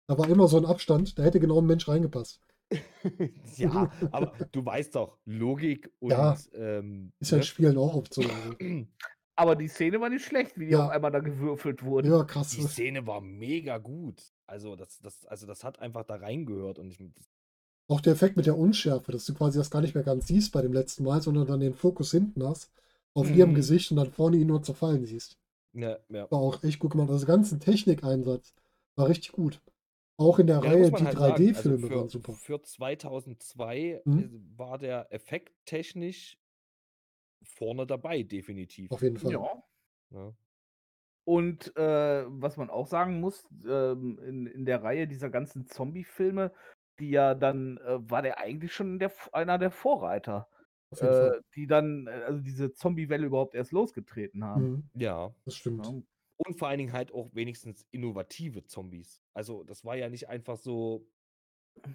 [0.05, 2.41] Da war immer so ein Abstand, da hätte genau ein Mensch reingepasst.
[3.57, 6.37] Ja, aber du weißt doch, Logik und, Ja.
[6.53, 7.45] ähm, Ist ja in ne?
[7.45, 8.21] Spielen auch oft so.
[9.35, 10.85] Aber die Szene war nicht schlecht, wie die Ja.
[10.85, 12.11] auf einmal da gewürfelt wurden.
[12.11, 12.51] Ja, krass.
[12.51, 14.21] Die Szene war mega gut.
[14.51, 16.99] Also das das also das hat einfach da reingehört und ich
[17.87, 20.51] Auch der Effekt mit der Unschärfe, dass du quasi das gar nicht mehr ganz siehst
[20.51, 22.71] bei dem letzten Mal, sondern dann den Fokus hinten hast,
[23.13, 23.53] auf ihrem Mhm.
[23.53, 25.37] Gesicht und dann vorne ihn nur zerfallen siehst.
[25.73, 26.29] ja, ja.
[26.29, 27.09] War auch echt gut gemacht.
[27.11, 28.53] Also ganzen Technikeinsatz
[28.95, 29.61] war richtig gut.
[30.17, 32.39] Auch in der Ja, Reihe, muss man die halt sagen, also 3D-Filme für waren super.
[32.39, 34.29] für 2002, Mhm.
[34.57, 36.37] war der Effekt technisch
[37.43, 39.33] vorne dabei, definitiv, Auf jeden Fall.
[39.33, 39.63] Ja.
[40.09, 40.35] ne?
[41.23, 46.51] Und äh, was man auch sagen muss, ähm, in, in der Reihe dieser ganzen Zombie-Filme,
[46.99, 50.49] die ja dann, äh, war der eigentlich schon der, einer der Vorreiter,
[50.99, 54.71] äh, die dann, äh, also diese Zombie-Welle überhaupt erst losgetreten haben.
[54.71, 55.33] Mhm, Ja.
[55.45, 55.85] das stimmt.
[55.85, 56.01] Ja.
[56.37, 59.21] Und vor allen Dingen halt auch wenigstens innovative Zombies.
[59.33, 61.07] Also, das war ja nicht einfach so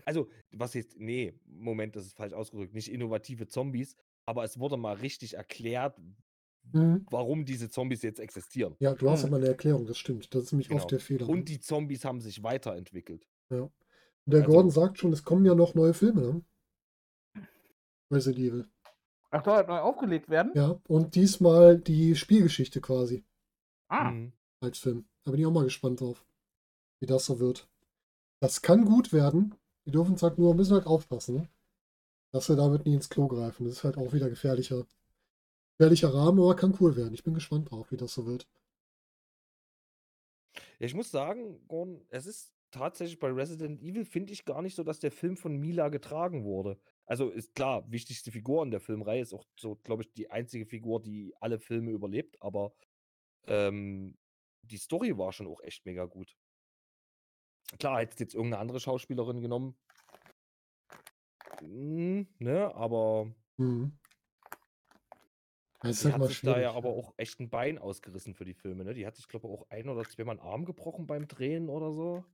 [0.04, 4.76] also, was jetzt nee, Moment, das ist falsch ausgedrückt, nicht innovative Zombies, aber es wurde
[4.76, 6.00] mal richtig erklärt,
[6.72, 7.06] Mhm.
[7.10, 8.74] warum diese Zombies jetzt existieren.
[8.80, 9.28] Ja, du hast Mhm.
[9.28, 10.34] immer eine Erklärung, das stimmt.
[10.34, 10.80] Das ist nämlich Genau.
[10.82, 11.26] oft der Fehler.
[11.26, 11.32] ne?
[11.32, 13.26] Und die Zombies haben sich weiterentwickelt.
[13.50, 13.60] ja.
[13.62, 17.44] Und der also- Gordon sagt schon, es kommen ja noch neue Filme, ne?
[18.10, 18.68] Resident Evil.
[19.30, 20.52] Ach, da neu aufgelegt werden?
[20.54, 23.24] Ja, und diesmal die Spielgeschichte quasi
[23.88, 24.32] Ah, Mhm.
[24.60, 25.06] als Film.
[25.24, 26.24] Da bin ich auch mal gespannt drauf,
[27.00, 27.68] wie das so wird.
[28.40, 29.54] Das kann gut werden.
[29.86, 31.48] Die dürfen es halt nur ein bisschen halt aufpassen, ne?
[32.32, 33.64] dass wir damit nie ins Klo greifen.
[33.64, 34.84] Das ist halt auch wieder gefährlicher,
[35.76, 37.14] gefährlicher Rahmen, aber kann cool werden.
[37.14, 38.48] Ich bin gespannt drauf, wie das so wird.
[40.78, 44.74] Ja, ich muss sagen, Gordon, es ist tatsächlich bei Resident Evil finde ich gar nicht
[44.74, 46.78] so, dass der Film von Mila getragen wurde.
[47.06, 50.66] Also ist klar, wichtigste Figur in der Filmreihe ist auch so, glaube ich, die einzige
[50.66, 52.74] Figur, die alle Filme überlebt, aber
[53.46, 54.16] ähm,
[54.62, 56.36] die Story war schon auch echt mega gut.
[57.78, 59.76] Klar, hättest jetzt irgendeine andere Schauspielerin genommen.
[61.60, 63.92] Hm, ne, aber Mhm.
[65.82, 66.76] Ja, ist die halt hat sich da ja schwierig.
[66.76, 68.94] aber auch echt ein Bein ausgerissen für die Filme, ne?
[68.94, 71.92] Die hat sich, glaube ich, auch ein oder zweimal einen Arm gebrochen beim Drehen oder
[71.92, 72.24] so.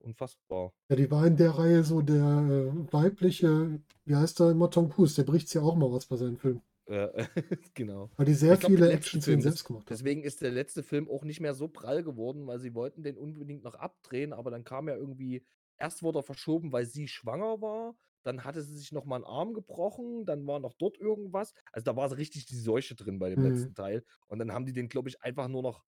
[0.00, 0.72] Unfassbar.
[0.88, 4.88] Ja, die war in der Reihe so der äh, weibliche, wie heißt er immer, Tom
[4.88, 6.62] Cruise, der bricht ja auch mal was bei seinen Filmen.
[6.86, 7.26] Äh,
[7.74, 8.10] genau.
[8.16, 9.90] Weil die sehr glaub, viele Action-Szenen selbst gemacht hat.
[9.90, 13.16] Deswegen ist der letzte Film auch nicht mehr so prall geworden, weil sie wollten den
[13.16, 15.44] unbedingt noch abdrehen, aber dann kam ja irgendwie,
[15.76, 19.24] erst wurde er verschoben, weil sie schwanger war, dann hatte sie sich noch mal einen
[19.24, 21.54] Arm gebrochen, dann war noch dort irgendwas.
[21.72, 23.46] Also da war so richtig die Seuche drin bei dem Mhm.
[23.46, 24.04] letzten Teil.
[24.28, 25.84] Und dann haben die den, glaube ich, einfach nur noch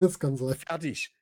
[0.00, 0.56] Das kann sein.
[0.66, 1.14] fertig.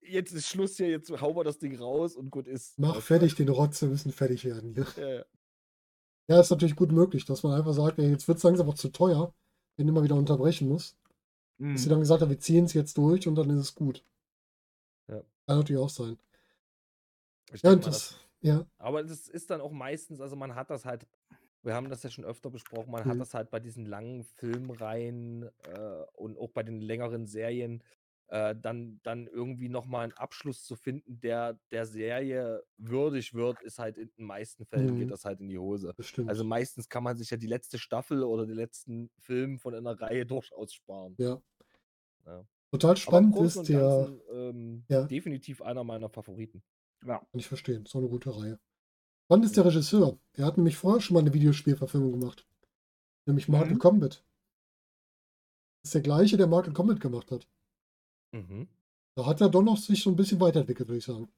[0.00, 2.78] Jetzt ist Schluss hier, jetzt hauen wir das Ding raus und gut ist.
[2.78, 3.00] Mach du?
[3.00, 4.86] fertig den Rotz, wir müssen fertig werden hier.
[4.96, 5.24] Ja, ja.
[6.28, 8.74] Ja, ist natürlich gut möglich, dass man einfach sagt, ey, jetzt wird es langsam auch
[8.74, 9.34] zu teuer,
[9.76, 10.96] wenn immer wieder unterbrechen muss.
[11.58, 11.74] hm.
[11.74, 14.04] Dass sie dann gesagt haben, wir ziehen es jetzt durch und dann ist es gut.
[15.08, 15.22] Ja.
[15.46, 16.18] Kann natürlich auch sein.
[17.52, 20.70] Ich Ja, und das, das, ja, aber das ist dann auch meistens, also man hat
[20.70, 21.06] das halt,
[21.62, 23.08] wir haben das ja schon öfter besprochen, man Mhm.
[23.08, 27.84] hat das halt bei diesen langen Filmreihen äh, und auch bei den längeren Serien,
[28.28, 33.78] äh, dann, dann irgendwie nochmal einen Abschluss zu finden, der der Serie würdig wird, ist
[33.78, 34.96] halt in den meisten Fällen Mhm.
[34.96, 35.94] geht das halt in die Hose.
[35.96, 36.26] das stimmt.
[36.26, 40.00] Also meistens kann man sich ja die letzte Staffel oder den letzten Film von einer
[40.00, 41.18] Reihe durchaus sparen.
[41.18, 41.42] ja.
[42.26, 42.44] Ja.
[42.70, 45.10] Total spannend ist der, ähm, Ja.
[45.10, 46.62] definitiv einer meiner Favoriten.
[47.06, 47.18] Ja.
[47.18, 48.58] kann ich verstehen, so eine gute Reihe.
[49.26, 50.18] Spannend ist der Regisseur.
[50.34, 52.46] Er hat nämlich vorher schon mal eine Videospielverfilmung gemacht.
[53.26, 53.78] Nämlich Mortal Mhm.
[53.78, 54.24] Kombat.
[55.82, 57.48] Das ist der gleiche, der Mortal Kombat gemacht hat.
[58.32, 58.68] Mhm.
[59.16, 61.28] Da hat er doch noch sich so ein bisschen weiterentwickelt, würde ich sagen.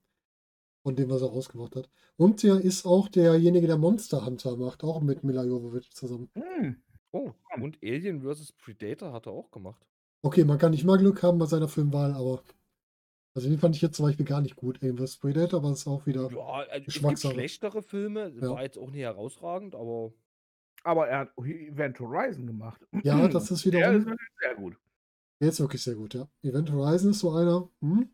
[0.83, 1.89] Von dem, was er rausgemacht hat.
[2.17, 6.31] Und er ist auch derjenige, der Monster Hunter macht, auch mit Mila Jovovich zusammen.
[6.35, 6.83] Hm.
[7.13, 8.53] Oh, und Alien vs.
[8.53, 9.87] Predator hat er auch gemacht.
[10.23, 12.43] Okay, man kann nicht mal Glück haben bei seiner Filmwahl, aber.
[13.35, 15.17] Also den fand ich jetzt zum Beispiel gar nicht gut, vs.
[15.17, 16.31] Predator, aber es ist auch wieder.
[16.31, 17.35] Ja, also es gibt Geschmackssache.
[17.35, 18.51] schlechtere Filme, Ja.
[18.51, 20.13] war jetzt auch nicht herausragend, aber
[20.87, 22.87] Aber er hat Event Horizon gemacht.
[23.03, 24.05] Ja, das ist Der ist wiederum.
[24.05, 24.77] natürlich sehr gut.
[25.41, 26.29] Der ist wirklich sehr gut, ja.
[26.43, 27.69] Event Horizon ist so einer.
[27.81, 28.09] Hm?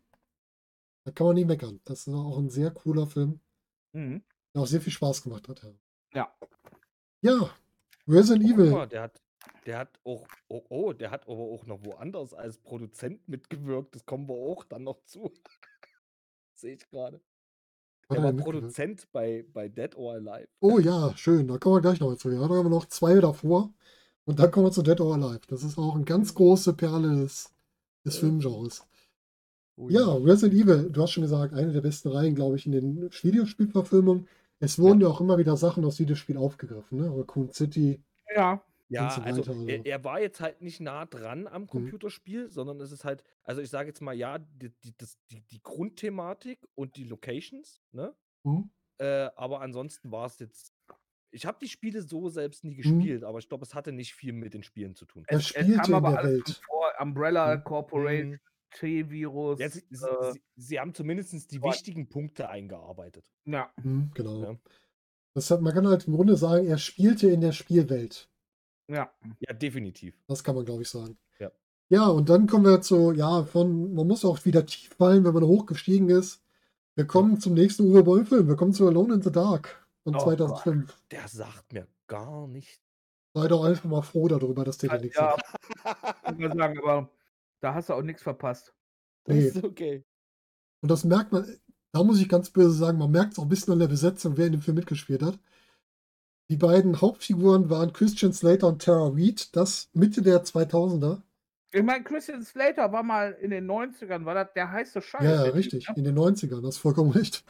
[1.04, 1.80] Da kann man nie meckern.
[1.84, 3.40] Das ist auch ein sehr cooler Film,
[3.92, 4.22] Mhm.
[4.54, 5.62] der auch sehr viel Spaß gemacht hat.
[5.62, 5.72] Ja.
[6.14, 6.34] Ja.
[7.22, 7.50] Ja,
[8.08, 8.70] Resident Oh, guck Evil.
[8.70, 9.20] mal, der hat,
[9.66, 13.94] der hat auch, oh, oh, der hat aber auch noch woanders als Produzent mitgewirkt.
[13.94, 15.32] Das kommen wir auch dann noch zu.
[16.54, 17.20] Sehe ich gerade.
[18.10, 18.32] Der er war?
[18.32, 20.48] Produzent bei, bei Dead or Alive.
[20.60, 21.46] Oh ja, schön.
[21.48, 22.30] Da kommen wir gleich noch zu.
[22.30, 23.72] Ja, da haben wir noch zwei davor.
[24.24, 25.40] Und dann kommen wir zu Dead or Alive.
[25.48, 27.52] Das ist auch eine ganz große Perle des,
[28.04, 28.20] des Ja.
[28.20, 28.86] Filmgenres.
[29.76, 32.72] Oh Ja, Resident Evil, du hast schon gesagt, eine der besten Reihen, glaube ich, in
[32.72, 34.28] den Videospielverfilmungen.
[34.58, 37.10] Es wurden ja auch immer wieder Sachen aus Videospiel aufgegriffen, ne?
[37.16, 38.02] Raccoon City.
[38.34, 38.62] Ja.
[38.92, 42.90] Ja, so also er, er war jetzt halt nicht nah dran am Computerspiel, sondern es
[42.90, 46.96] ist halt, also ich sage jetzt mal, ja, die, die, das, die, die Grundthematik und
[46.96, 48.14] die Locations, ne?
[48.44, 48.70] Hm?
[48.98, 50.74] Äh, aber ansonsten war es jetzt.
[51.32, 52.76] Ich habe die Spiele so selbst nie Mhm.
[52.78, 55.24] gespielt, aber ich glaube, es hatte nicht viel mit den Spielen zu tun.
[55.28, 56.60] Er Es, es spielte kam in aber der alles Welt.
[56.66, 56.92] vor.
[57.00, 57.64] Umbrella Mhm.
[57.64, 58.38] Corporation, Mhm.
[58.72, 59.58] T-Virus.
[59.60, 63.24] Ja, sie, äh, sie, sie haben zumindest die wichtigen Punkte eingearbeitet.
[63.44, 63.72] ja.
[64.14, 64.42] Genau.
[64.42, 64.56] Ja.
[65.34, 68.28] Das hat, man kann halt im Grunde sagen, er spielte in der Spielwelt.
[68.92, 69.10] Ja.
[69.40, 70.18] Ja, definitiv.
[70.26, 71.16] Das kann man, glaube ich, sagen.
[71.38, 71.50] Ja.
[71.88, 75.34] Ja, und dann kommen wir zu, ja, von, man muss auch wieder tief fallen, wenn
[75.34, 76.42] man hochgestiegen ist.
[76.96, 78.48] Wir kommen zum nächsten Uwe Boll-Film.
[78.48, 80.96] Wir kommen zu Alone in the Dark von Oh 2005.
[81.10, 82.80] Der sagt mir gar nicht.
[83.34, 85.36] Sei doch einfach mal froh darüber, dass der dir nichts ja,
[85.84, 86.38] sagt.
[86.40, 87.10] man sagen, aber
[87.60, 88.74] da hast du auch nichts verpasst.
[89.24, 89.46] Das Nee.
[89.46, 90.04] ist okay.
[90.82, 91.46] Und das merkt man,
[91.92, 94.36] da muss ich ganz böse sagen, man merkt es auch ein bisschen an der Besetzung,
[94.36, 95.38] wer in dem Film mitgespielt hat.
[96.50, 101.22] Die beiden Hauptfiguren waren Christian Slater und Tara Reid, das Mitte der 2000er.
[101.72, 105.22] Ich meine, Christian Slater war mal in den 90ern, war das der heiße Scheiß.
[105.22, 105.94] Ja, ja, Typ, richtig, ne?
[105.98, 107.44] in den 90ern, das ist vollkommen recht.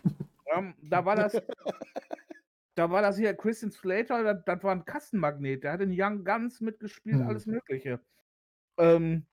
[0.54, 1.32] Ähm, da war das,
[2.74, 5.64] da war das hier Christian Slater, das, das war ein Kassenmagnet.
[5.64, 7.26] Der hat in Young Guns mitgespielt, Hm.
[7.28, 8.00] alles Mögliche.
[8.76, 9.24] Ähm,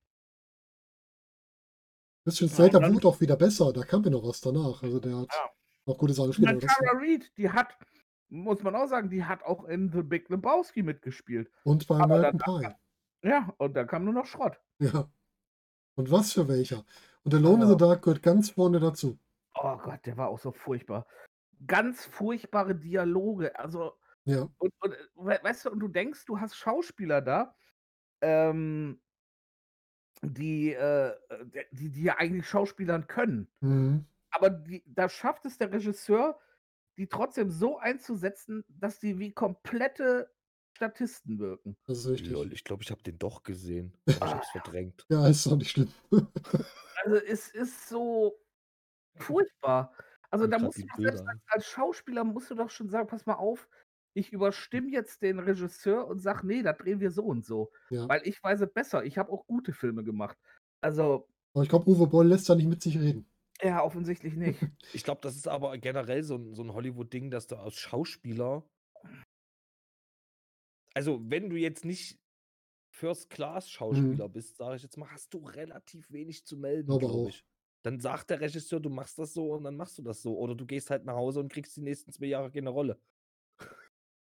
[2.23, 4.82] Christian Ja, Slater dann- wurde auch wieder besser, da kam ja noch was danach.
[4.82, 5.49] Also der hat Ja.
[5.88, 6.62] noch gute Sachen gespielt.
[6.62, 7.75] Tara Reid, die hat,
[8.30, 11.50] muss man auch sagen, die hat auch in The Big Lebowski mitgespielt.
[11.63, 12.76] Und bei American Pie.
[13.28, 14.60] Ja, und da kam nur noch Schrott.
[14.80, 15.10] Ja.
[15.96, 16.84] Und was für welcher.
[17.24, 17.78] Und Alone in the Ja.
[17.80, 19.18] Dark gehört ganz vorne dazu.
[19.56, 21.08] Oh Gott, der war auch so furchtbar.
[21.66, 23.58] Ganz furchtbare Dialoge.
[23.58, 23.94] Also,
[24.26, 24.48] Ja.
[24.60, 27.56] und, und we- weißt du, und du denkst, du hast Schauspieler da,
[28.22, 29.00] ähm,
[30.22, 31.16] die, äh, äh,
[31.72, 33.48] die, die ja eigentlich Schauspielern können.
[33.62, 34.06] Mhm.
[34.32, 36.40] Aber die, da schafft es der Regisseur,
[36.98, 40.32] die trotzdem so einzusetzen, dass die wie komplette
[40.76, 41.76] Statisten wirken.
[41.88, 42.32] Das ist richtig.
[42.32, 43.94] Lol, ich glaube, ich habe den doch gesehen.
[44.06, 45.06] Aber ich habe es verdrängt.
[45.10, 45.92] Ja, ist auch nicht schlimm.
[47.04, 48.38] Also es ist so
[49.16, 49.94] furchtbar.
[50.30, 53.08] Also Guck da musst du doch selbst als, als Schauspieler musst du doch schon sagen,
[53.08, 53.70] pass mal auf,
[54.14, 57.72] ich überstimme jetzt den Regisseur und sag, nee, da drehen wir so und so.
[57.92, 58.10] Ja.
[58.10, 59.06] Weil ich weiß es besser.
[59.06, 60.38] Ich habe auch gute Filme gemacht.
[60.82, 63.30] Also, Aber ich glaube, Uwe Boll lässt da nicht mit sich reden.
[63.62, 64.60] Ja, offensichtlich nicht.
[64.93, 68.70] Ich glaube, das ist aber generell so ein, so ein Hollywood-Ding, dass du als Schauspieler.
[70.93, 72.20] Also, wenn du jetzt nicht
[72.96, 77.30] First-Class-Schauspieler bist, sage ich jetzt mal, hast du relativ wenig zu melden, glaube auch.
[77.30, 77.46] ich.
[77.84, 80.38] Dann sagt der Regisseur, du machst das so und dann machst du das so.
[80.38, 83.00] Oder du gehst halt nach Hause und kriegst die nächsten zwei Jahre keine Rolle.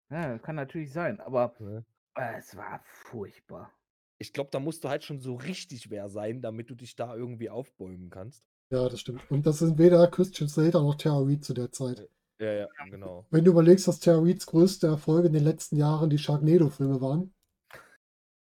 [0.10, 1.86] ja, kann natürlich sein, aber Ne?
[2.18, 3.74] äh, es war furchtbar.
[4.20, 7.16] Ich glaube, da musst du halt schon so richtig wer sein, damit du dich da
[7.16, 8.51] irgendwie aufbäumen kannst.
[8.72, 9.30] Ja, das stimmt.
[9.30, 12.10] Und das sind weder Christian Slater noch Tara Reid zu der Zeit.
[12.40, 13.26] Ja, ja, genau.
[13.30, 17.34] Wenn du überlegst, dass Tara Reids größte Erfolge in den letzten Jahren die Sharknado-Filme waren.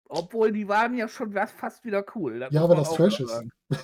[0.09, 2.39] Obwohl, die waren ja schon fast wieder cool.
[2.39, 3.43] das Ja, aber das Trash ist.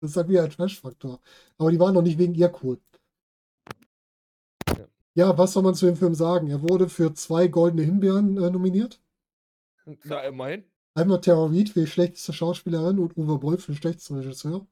[0.00, 1.18] Das ist halt wieder ein Trash-Faktor.
[1.56, 2.78] Aber die waren noch nicht wegen ihr cool.
[4.76, 4.86] Ja.
[5.14, 6.50] Ja, was soll man zu dem Film sagen?
[6.50, 9.00] Er wurde für zwei goldene Himbeeren äh, nominiert.
[10.02, 10.64] Na, immerhin.
[10.94, 14.66] Einmal Tara Reid für die schlechteste Schauspielerin und Uwe Boll für den schlechtesten Regisseur.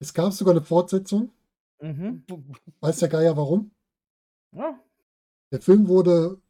[0.00, 1.30] Es gab sogar eine Fortsetzung.
[1.80, 2.24] Mhm.
[2.80, 3.70] Weiß der Geier warum?
[4.52, 4.80] Ja.
[5.52, 6.40] Der Film wurde.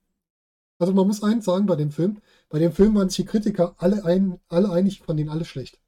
[0.78, 2.22] Also man muss eins sagen bei dem Film.
[2.48, 5.78] Bei dem Film waren sich die Kritiker alle, ein, alle einig, von denen alle schlecht.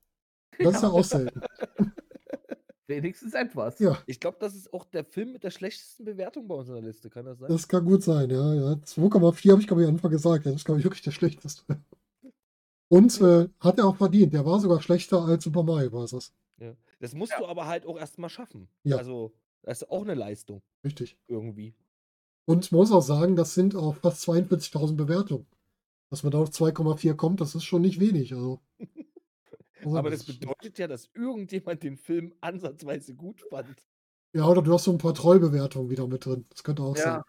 [0.59, 1.41] Das ist ja auch selten.
[2.89, 3.79] Wenigstens etwas.
[3.79, 6.75] Ja, Ich glaube, das ist auch der Film mit der schlechtesten Bewertung bei uns in
[6.75, 7.09] der Liste.
[7.09, 7.49] Kann das sein?
[7.49, 8.55] das kann gut sein, ja.
[8.55, 8.73] ja.
[8.73, 10.45] 2,4 habe ich, glaube ich, am Anfang gesagt.
[10.45, 11.63] Das ist, glaube ich, wirklich der schlechteste.
[12.89, 14.35] Und äh, hat er auch verdient.
[14.35, 16.33] Der war sogar schlechter als Super Mario Bros.
[16.63, 16.77] Ja.
[17.01, 17.39] Das musst Ja.
[17.41, 18.69] du aber halt auch erstmal schaffen.
[18.85, 18.97] Ja.
[18.97, 21.19] Also, das ist auch eine Leistung Richtig.
[21.29, 21.75] irgendwie.
[22.45, 25.47] Und man muss auch sagen, das sind auch fast 42.000 Bewertungen.
[26.11, 28.35] Dass man da auf 2,4 kommt, das ist schon nicht wenig.
[28.35, 28.61] Also,
[29.83, 33.87] also Aber das bedeutet ja, dass irgendjemand den Film ansatzweise gut fand.
[34.35, 36.47] Ja, oder du hast so ein paar Trollbewertungen wieder mit drin.
[36.51, 37.07] Das könnte auch sein.
[37.15, 37.25] Ja.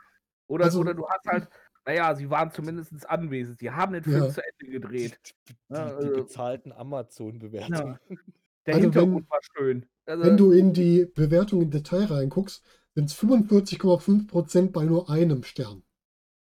[0.47, 1.47] Oder, Also- oder du hast halt,
[1.85, 3.59] naja, sie waren zumindest anwesend.
[3.59, 4.29] Sie haben den Film Ja.
[4.29, 5.19] zu Ende gedreht.
[5.47, 7.99] Die, die, Ja, die äh, bezahlten Amazon-Bewertungen.
[8.65, 9.85] Der Also wenn- Hintergrund war schön.
[10.05, 12.63] Also, Wenn du in die Bewertung im Detail reinguckst,
[12.95, 15.83] sind es 45,5% bei nur einem Stern.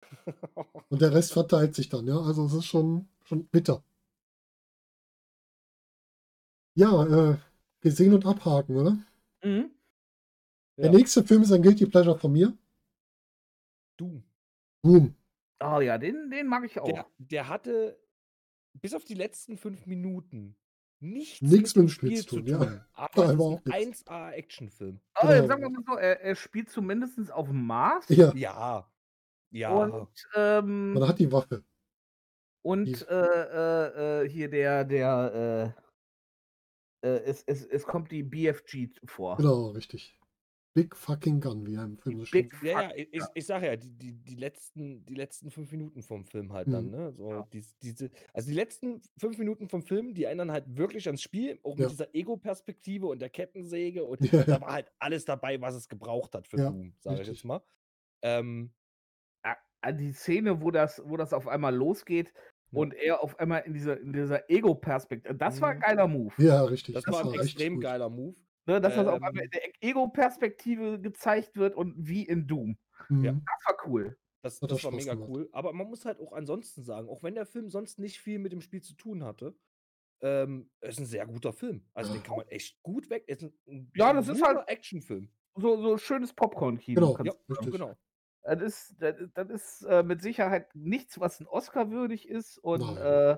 [0.89, 2.18] Und der Rest verteilt sich dann, ja.
[2.20, 3.84] Also es ist schon, schon bitter.
[6.76, 7.38] Ja, äh,
[7.82, 8.97] gesehen und abhaken, oder?
[9.43, 9.70] mhm.
[10.78, 10.91] Der Ja.
[10.91, 12.58] nächste Film ist ein Guilty Pleasure von mir.
[13.97, 14.24] Doom.
[14.82, 15.14] Boom.
[15.64, 16.88] Oh ja, den, den mag ich auch.
[16.88, 17.99] Der, der hatte
[18.82, 20.56] bis auf die letzten fünf Minuten
[21.04, 22.86] nichts Nichts mit dem Spiel zu tun, ja.
[22.93, 24.99] Aber Da es war auch ist ein 1A-Actionfilm.
[25.16, 25.34] oh, genau.
[25.34, 28.06] jetzt sagen wir mal so, er, er spielt zumindest auf dem Mars.
[28.10, 28.89] Ja, Ja.
[29.51, 29.70] Ja.
[29.70, 31.64] Und, ähm, man hat die Waffe.
[32.64, 35.76] und äh, äh, äh, hier der, der,
[37.04, 39.38] äh, äh, es, es, es kommt die BFG vor.
[39.38, 40.18] Genau, richtig.
[40.76, 42.49] Big fucking gun, wie er im Film so schön.
[42.49, 46.01] Big Ja, ja, ich, ich, sage ja, die, die, die, letzten, die letzten fünf Minuten
[46.01, 46.89] vom Film halt dann, Mhm.
[46.89, 47.13] ne?
[47.13, 47.47] So, Ja.
[47.53, 51.59] dies, diese, also die letzten fünf Minuten vom Film, die erinnern halt wirklich ans Spiel,
[51.63, 51.88] auch Ja.
[51.88, 54.61] mit dieser Ego-Perspektive und der Kettensäge und Ja, da ja.
[54.61, 57.61] war halt alles dabei, was es gebraucht hat für Ja, Doom, sage ich jetzt mal.
[58.24, 58.74] Ähm,
[59.99, 62.34] Die Szene, wo das, wo das auf einmal losgeht
[62.71, 62.84] Ja.
[62.84, 65.80] und er auf einmal in dieser, in dieser Ego-Perspektive, das war ein Mhm.
[65.80, 66.34] geiler Move.
[66.38, 67.01] Ja, richtig.
[67.01, 68.36] das, Das, war ein war extrem geiler Move.
[68.66, 69.43] Ne, dass das auf einmal Ähm.
[69.45, 72.78] in der Ego-Perspektive gezeigt wird und wie in Doom.
[73.09, 73.24] Mhm.
[73.26, 73.32] Ja.
[73.34, 74.18] Das war cool.
[74.41, 75.30] Das, das auch war mega gemacht.
[75.30, 75.49] cool.
[75.51, 78.51] Aber man muss halt auch ansonsten sagen, auch wenn der Film sonst nicht viel mit
[78.51, 79.55] dem Spiel zu tun hatte,
[80.22, 81.86] ähm, es ist ein sehr guter Film.
[81.93, 83.26] Also den kann man echt gut weg.
[83.28, 85.30] Ist ein, ein Ja, das ist halt- Actionfilm.
[85.55, 87.14] So, so schönes Popcorn-Kino.
[87.16, 87.26] Genau.
[87.26, 87.97] Ja, genau.
[88.43, 92.57] Das ist, das, das ist äh, mit Sicherheit nichts, was ein Oscar würdig ist.
[92.57, 93.38] Und äh,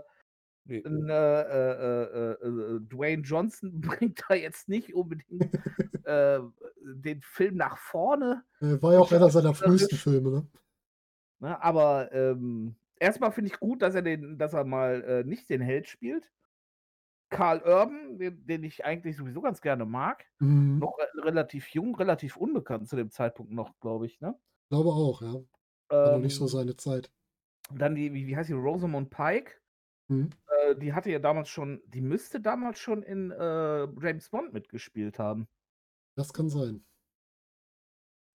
[0.68, 0.84] Nee.
[0.84, 5.53] ein, äh, äh, äh, äh, Dwayne Johnson bringt da jetzt nicht unbedingt
[6.05, 6.39] äh,
[6.82, 8.43] den Film nach vorne.
[8.61, 10.47] Äh, War ja auch einer seiner frühesten Filme, ne?
[11.39, 11.61] Ne?
[11.63, 15.61] Aber ähm, erstmal finde ich gut, dass er, den, dass er mal äh, nicht den
[15.61, 16.32] Held spielt.
[17.30, 20.80] Karl Urban, den, den ich eigentlich sowieso ganz gerne mag, Mhm.
[20.80, 24.22] noch re relativ jung, relativ unbekannt zu dem Zeitpunkt noch, glaube ich.
[24.22, 24.36] Ne?
[24.70, 25.34] Glaube auch, ja.
[25.89, 27.11] War noch nicht so Ähm, seine Zeit.
[27.74, 29.53] Dann die, wie, wie heißt die, Rosamund Pike?
[30.07, 30.30] Mhm.
[30.66, 35.20] Äh, die hatte ja damals schon, die müsste damals schon in äh, James Bond mitgespielt
[35.20, 35.47] haben.
[36.16, 36.86] Das kann sein.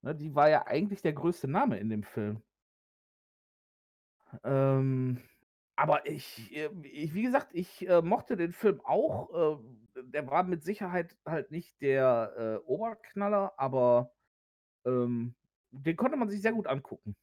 [0.01, 0.15] Ne?
[0.15, 2.41] Die war ja eigentlich der größte Name in dem Film.
[4.43, 5.21] Ähm,
[5.75, 9.59] aber ich, äh, ich, wie gesagt, ich äh, mochte den Film auch.
[9.59, 14.13] Äh, der war mit Sicherheit halt nicht der äh, Oberknaller, aber
[14.85, 15.35] ähm,
[15.71, 17.15] den konnte man sich sehr gut angucken.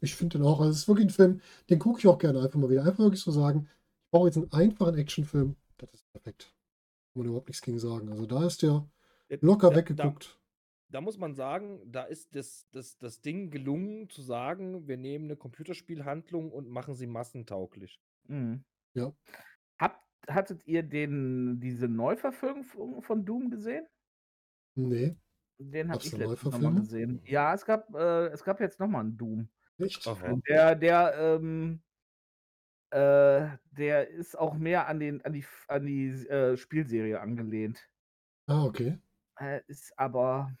[0.00, 0.60] Ich finde den auch.
[0.60, 2.84] Also es ist wirklich ein Film, den gucke ich auch gerne einfach mal wieder.
[2.84, 3.68] Einfach wirklich so sagen,
[4.04, 5.56] ich brauche jetzt einen einfachen Actionfilm.
[5.78, 6.54] Das ist perfekt.
[7.12, 8.08] Kann man überhaupt nichts gegen sagen.
[8.10, 8.86] Also da ist der
[9.28, 10.38] Ja, locker da- da- weggeguckt.
[10.90, 15.26] da muss man sagen, da ist das, das, das Ding gelungen zu sagen, wir nehmen
[15.26, 18.00] eine Computerspielhandlung und machen sie massentauglich.
[18.28, 18.64] Mhm.
[18.94, 19.12] Ja.
[19.78, 23.86] Habt, hattet ihr den, diese Neuverfilmung von Doom gesehen?
[24.74, 25.16] Nee,
[25.58, 27.20] Den habe ich letztens nochmal gesehen.
[27.24, 29.48] Ja, es gab, äh, es gab jetzt nochmal einen Doom.
[29.78, 30.06] echt?
[30.06, 31.80] Und der, der, ähm,
[32.90, 37.88] äh, der ist auch mehr an, den, an die, an die äh, Spielserie angelehnt.
[38.46, 38.98] Ah, okay.
[39.38, 40.52] Äh, ist aber,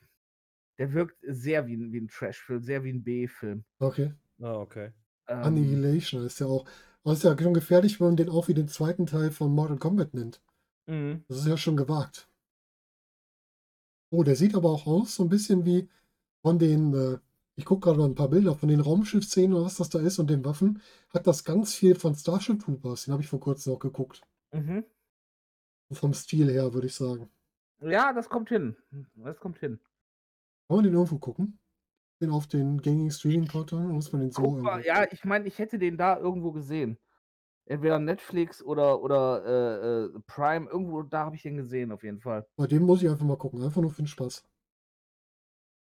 [0.78, 3.64] der wirkt sehr wie ein, wie ein Trash-Film, sehr wie ein B-Film.
[3.78, 4.12] Okay.
[4.40, 4.92] Ah, okay.
[5.28, 6.66] Ähm, Annihilation ist ja auch.
[7.04, 9.78] Aber ist ja schon gefährlich, wenn man den auch wie den zweiten Teil von Mortal
[9.78, 10.42] Kombat nennt.
[10.86, 11.24] mhm.
[11.28, 12.28] Das ist ja schon gewagt.
[14.16, 15.90] Oh, der sieht aber auch aus, so ein bisschen wie
[16.40, 17.18] von den, äh,
[17.54, 20.18] ich gucke gerade mal ein paar Bilder von den Raumschiffszenen oder was das da ist
[20.18, 23.04] und den Waffen, hat das ganz viel von Starship Troopers.
[23.04, 24.22] Den habe ich vor kurzem noch geguckt.
[24.52, 24.86] Mhm.
[25.92, 27.28] Vom Stil her, würde ich sagen.
[27.80, 28.76] Ja, das kommt hin.
[29.16, 29.80] Das kommt hin.
[30.66, 31.58] Kann man den irgendwo gucken?
[32.22, 33.90] Den auf den gängigen Streaming-Portalen?
[33.90, 36.96] Muss man den so Guck mal, ja, ich meine, ich hätte den da irgendwo gesehen.
[37.68, 42.20] Entweder Netflix oder, oder äh, äh, Prime, irgendwo da habe ich den gesehen, auf jeden
[42.20, 42.46] Fall.
[42.56, 43.62] Bei dem muss ich einfach mal gucken.
[43.62, 44.46] Einfach nur für den Spaß.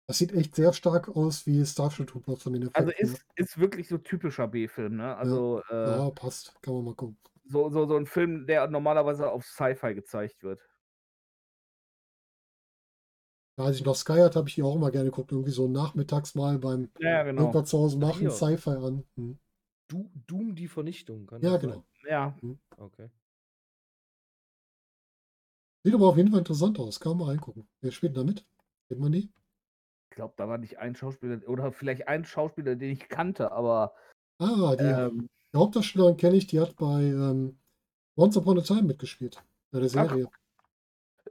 [0.07, 2.87] Das sieht echt sehr stark aus wie Starship Troopers von den Effekten.
[2.87, 5.17] Also ist, ist wirklich so typischer B-Film, ne?
[5.17, 6.55] Also äh, ja, passt.
[6.63, 7.17] Kann man mal gucken.
[7.47, 10.61] so, so, so ein Film, der normalerweise auf Sci-Fi gezeigt wird.
[13.57, 15.33] Ja, als ich noch Sky hatte, habe ich die auch immer gerne geguckt.
[15.33, 17.43] Irgendwie so nachmittags mal beim Ja, genau.
[17.43, 18.31] irgendwas zu Hause machen.
[18.31, 19.05] Sci-Fi an.
[19.17, 19.39] Hm.
[19.89, 21.71] Du Doom die Vernichtung, kann Ja, das sein?
[21.73, 21.85] genau.
[22.09, 22.35] Ja,
[22.77, 23.11] Okay.
[25.85, 26.99] Sieht aber auf jeden Fall interessant aus.
[26.99, 27.69] Kann man mal reingucken.
[27.83, 28.45] Wer spielt da mit?
[28.89, 29.31] Kennt man die?
[30.11, 33.95] ich glaube, da war nicht ein Schauspieler oder vielleicht ein Schauspieler, den ich kannte, aber
[34.39, 37.59] Ah, die, ähm, die Hauptdarstellerin kenne ich, die hat bei ähm,
[38.17, 39.43] Once Upon a Time mitgespielt.
[39.73, 40.09] Bei der Ach.
[40.09, 40.29] Serie.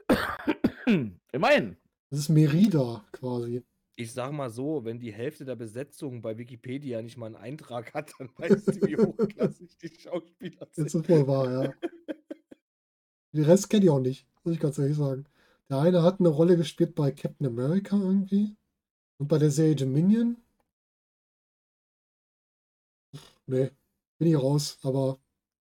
[1.32, 1.78] immerhin.
[2.10, 3.64] Das ist Merida quasi.
[3.96, 7.94] Ich sag mal so, wenn die Hälfte der Besetzung bei Wikipedia nicht mal einen Eintrag
[7.94, 10.88] hat, dann weißt du, wie hochklassig die Schauspieler Das sind.
[10.88, 11.74] ist wohl wahr, ja.
[13.34, 15.26] Den Rest kenne ich auch nicht, muss ich ganz ehrlich sagen.
[15.70, 18.56] Der eine hat eine Rolle gespielt bei Captain America irgendwie.
[19.18, 20.38] Und bei der Serie Dominion.
[23.46, 23.72] Nee,
[24.18, 24.78] bin ich raus.
[24.84, 25.20] Aber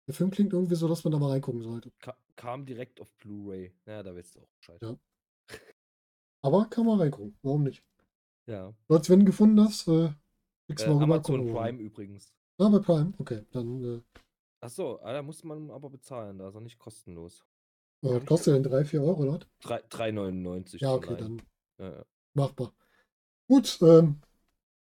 [0.07, 1.93] der Film klingt irgendwie so, dass man da mal reingucken sollte.
[2.01, 3.73] Ka kam direkt auf Blu-ray.
[3.87, 4.81] Ja, da weißt du auch Bescheid.
[4.83, 4.97] Ja.
[6.43, 7.37] Aber kann man reingucken.
[7.43, 7.85] Warum nicht?
[8.51, 8.75] Ja.
[8.89, 10.11] Du hast, wenn du gefunden hast, äh,
[10.77, 11.03] Äh, rüber.
[11.05, 11.53] Amazon gucken.
[11.53, 12.33] Prime übrigens.
[12.59, 13.13] Ah, bei Prime.
[13.19, 14.01] Okay, dann äh,
[14.61, 17.45] Achso, ah, da muss man aber bezahlen, da ist er nicht kostenlos.
[18.03, 19.47] äh, was kostet denn 3, 4 Euro, oder?
[19.63, 20.81] Drei- 3,99.
[20.83, 21.41] Ja, okay, dann
[21.79, 22.05] Ja, ja.
[22.35, 22.73] machbar.
[23.49, 24.21] Gut, ähm,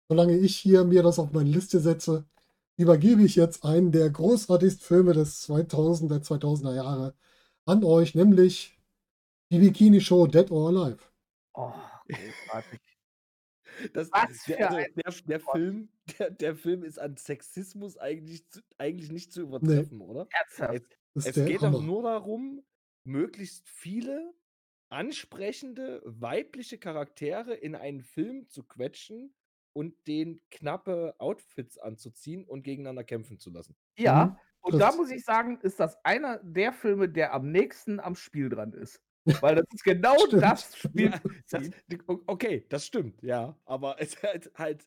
[0.09, 2.25] solange ich hier mir das auf meine Liste setze,
[2.77, 7.15] übergebe ich jetzt einen der großartigsten Filme des 2000 der 2000er Jahre
[7.65, 8.77] an euch, nämlich
[9.51, 10.99] die Bikini Show Dead or Alive.
[11.53, 11.73] Oh,
[12.07, 12.79] großartig.
[13.93, 15.39] Das, Was der, also, der, der.
[15.39, 20.29] Film, der, der Film ist an Sexismus eigentlich, zu, eigentlich nicht zu übertreffen, oder?
[20.31, 20.97] Ernsthaft.
[21.13, 21.71] Es, Das es geht Hammer.
[21.71, 22.63] doch nur darum,
[23.03, 24.33] möglichst viele
[24.89, 29.33] ansprechende weibliche Charaktere in einen Film zu quetschen
[29.73, 33.75] und den knappe Outfits anzuziehen und gegeneinander kämpfen zu lassen.
[33.97, 34.97] Ja, Mhm, und da trifft's.
[34.97, 39.01] muss ich sagen, ist das einer der Filme, der am nächsten am Spiel dran ist.
[39.25, 40.43] Weil das ist genau Stimmt.
[40.43, 41.11] das Spiel.
[41.11, 41.69] Ja, das,
[42.27, 43.55] okay, das stimmt, ja.
[43.65, 44.85] Aber es halt, halt.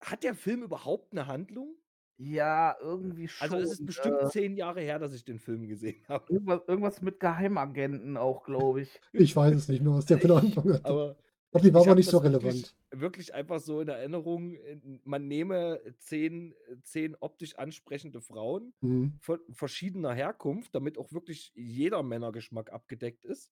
[0.00, 1.74] Hat der Film überhaupt eine Handlung?
[2.22, 3.50] Ja, irgendwie schon.
[3.50, 6.30] Also es ist bestimmt äh, zehn Jahre her, dass ich den Film gesehen habe.
[6.30, 9.00] irgendwas, irgendwas mit Geheimagenten auch, glaube ich.
[9.12, 10.84] Ich weiß es nicht mehr, was der für eine Handlung hat.
[10.84, 11.16] Aber
[11.50, 12.76] Glaube, die war aber nicht so das wirklich- relevant.
[12.92, 19.18] Wirklich einfach so in Erinnerung, in- man nehme zehn, zehn optisch ansprechende Frauen Mhm.
[19.20, 23.50] von verschiedener Herkunft, damit auch wirklich jeder Männergeschmack abgedeckt ist.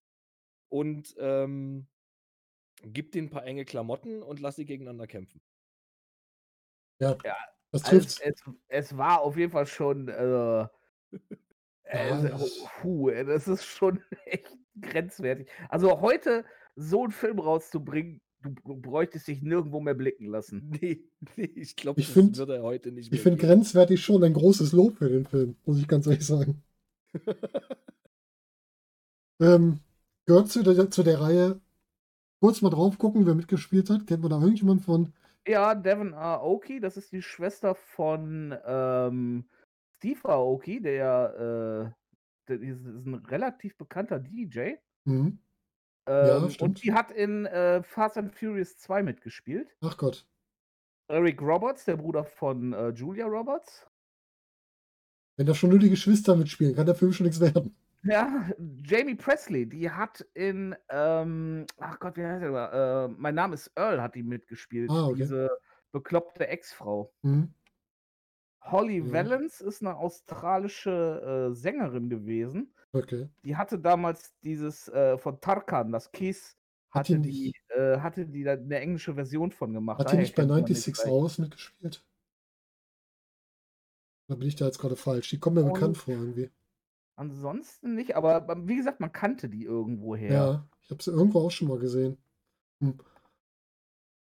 [0.69, 1.87] Und ähm,
[2.85, 5.41] gibt denen ein paar enge Klamotten und lass sie gegeneinander kämpfen.
[6.99, 7.17] Das
[7.73, 8.21] Also, trifft's.
[8.21, 10.09] es, es war auf jeden Fall schon.
[10.09, 10.63] Äh,
[11.85, 15.49] äh, das- puh, das ist schon echt grenzwertig.
[15.69, 16.45] Also heute
[16.81, 20.71] so einen Film rauszubringen, du br- bräuchtest dich nirgendwo mehr blicken lassen.
[20.81, 21.03] Nee,
[21.37, 23.49] nee ich glaube, Ich das find- würde heute nicht Ich mehr finde gehen.
[23.49, 26.63] grenzwertig schon ein großes Lob für den Film, muss ich ganz ehrlich sagen.
[29.41, 29.79] Ähm,
[30.27, 31.61] gehört zu der, zu der Reihe,
[32.41, 34.07] kurz mal drauf gucken, wer mitgespielt hat.
[34.07, 35.13] Kennt man da irgendjemand von?
[35.47, 39.49] Ja, Devon Aoki, das ist die Schwester von ähm,
[39.99, 44.73] Steve Aoki, der, äh, der ist, ist ein relativ bekannter DJ.
[45.05, 45.39] Mhm.
[46.09, 46.63] Ja, Ähm, stimmt.
[46.63, 49.77] und die hat in äh, Fast and Furious 2 mitgespielt.
[49.83, 50.27] Ach Gott.
[51.09, 53.87] Eric Roberts, der Bruder von äh, Julia Roberts.
[55.37, 57.77] Wenn da schon nur die Geschwister mitspielen, kann der Film schon nichts werden.
[58.03, 58.49] Ja,
[58.85, 62.51] Jamie Presley, die hat in, ähm, ach Gott, wie heißt der?
[62.53, 63.05] da?
[63.05, 64.91] Äh, mein Name ist Earl, hat die mitgespielt.
[64.91, 65.17] Ah, okay.
[65.23, 65.51] Diese
[65.93, 67.13] bekloppte Ex-Frau.
[67.23, 67.53] Mhm.
[68.63, 69.13] Holly Ja.
[69.13, 72.73] Valance ist eine australische äh, Sängerin gewesen.
[72.93, 73.29] Okay.
[73.45, 76.57] Die hatte damals dieses äh, von Tarkan, das Kiss,
[76.91, 80.01] Hat die hatte die, äh, hatte die da eine englische Version von gemacht.
[80.01, 81.11] Hat die nicht bei kennt man 96 vielleicht.
[81.13, 82.05] Hours mitgespielt?
[84.29, 85.31] Da bin ich da jetzt gerade falsch.
[85.31, 86.51] Die kommen mir Und- bekannt vor irgendwie.
[87.17, 90.31] Ansonsten nicht, aber wie gesagt, man kannte die irgendwoher.
[90.33, 92.17] Ja, ich habe sie irgendwo auch schon mal gesehen.
[92.81, 92.97] Hm.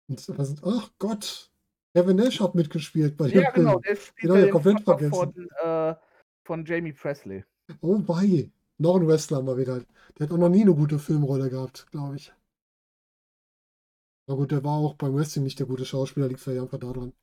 [0.09, 1.51] Was, ach Gott,
[1.93, 3.81] Kevin Nash hat mitgespielt bei dem Ja, genau, Film.
[3.83, 5.11] der spielt ich den komplett vergessen.
[5.13, 5.95] von, äh,
[6.43, 7.43] von Jamie Presley.
[7.81, 9.83] Oh wei, noch ein Wrestler mal wieder.
[10.17, 12.33] Der hat auch noch nie eine gute Filmrolle gehabt, glaube ich.
[14.27, 17.13] Na gut, der war auch beim Wrestling nicht der gute Schauspieler, liegt vielleicht einfach daran.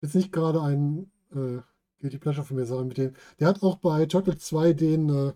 [0.00, 1.60] Jetzt nicht gerade ein äh,
[2.00, 3.14] Guilty Pleasure von mir sagen mit dem.
[3.40, 5.32] Der hat auch bei Turtle 2 den, äh,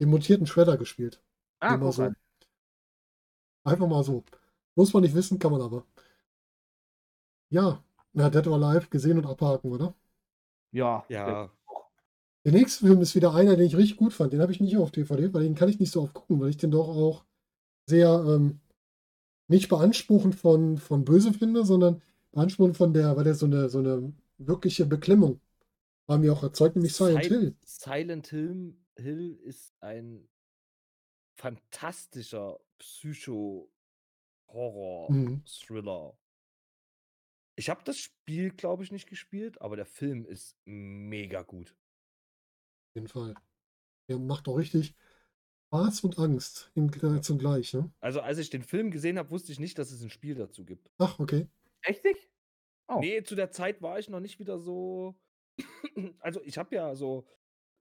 [0.00, 1.22] den mutierten Shredder gespielt.
[1.60, 2.10] Ah, mal so.
[3.64, 4.24] Einfach mal so.
[4.74, 5.84] Muss man nicht wissen, kann man aber.
[7.50, 7.82] Ja,
[8.12, 9.94] na, Dead or Alive gesehen und abhaken, oder?
[10.72, 11.50] Ja, Ja,
[12.48, 14.32] Der nächste Film ist wieder einer, den ich richtig gut fand.
[14.32, 16.48] Den habe ich nicht auf DVD, weil den kann ich nicht so oft gucken, weil
[16.48, 17.26] ich den doch auch
[17.86, 18.60] sehr ähm,
[19.48, 22.00] nicht beanspruchend von, von böse finde, sondern
[22.32, 25.42] beanspruchend von der, weil der so eine, so eine wirkliche Beklemmung
[26.06, 27.54] war mir auch erzeugt, nämlich Silent Sil- Hill.
[27.66, 30.26] Silent Hill, Hill ist ein
[31.36, 32.58] fantastischer
[35.10, 35.42] Mhm.
[35.58, 36.16] Psycho-Horror-Thriller.
[37.56, 41.76] Ich habe das Spiel, glaube ich, nicht gespielt, aber der Film ist mega gut.
[42.98, 43.34] Jeden Fall.
[44.08, 44.94] Der macht auch richtig
[45.68, 47.20] Spaß und Angst im, Ja.
[47.22, 47.92] zugleich, ne?
[48.00, 50.64] Also, als ich den Film gesehen habe, wusste ich nicht, dass es ein Spiel dazu
[50.64, 50.90] gibt.
[50.98, 51.48] Ach, okay.
[51.82, 52.28] Echt nicht?
[52.88, 53.00] Oh.
[53.00, 55.14] Nee, zu der Zeit war ich noch nicht wieder so.
[56.20, 57.26] Also, ich habe ja so,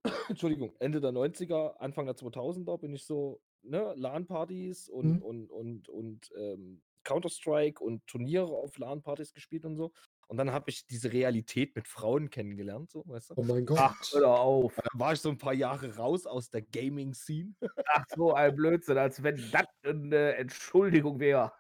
[0.30, 5.24] Entschuldigung, Ende der 90er, Anfang der 2000er bin ich so, ne, LAN-Partys und, Mhm.
[5.24, 9.93] und, und, und ähm, Counter-Strike und Turniere auf LAN-Partys gespielt und so.
[10.30, 13.34] Und dann habe ich diese Realität mit Frauen kennengelernt, so, weißt du?
[13.38, 13.80] Oh mein Gott.
[13.80, 14.75] Ach, hör auf.
[14.75, 17.53] Dann war ich so ein paar Jahre raus aus der Gaming-Scene.
[17.93, 21.53] Ach, so ein Blödsinn, als wenn das eine Entschuldigung wäre.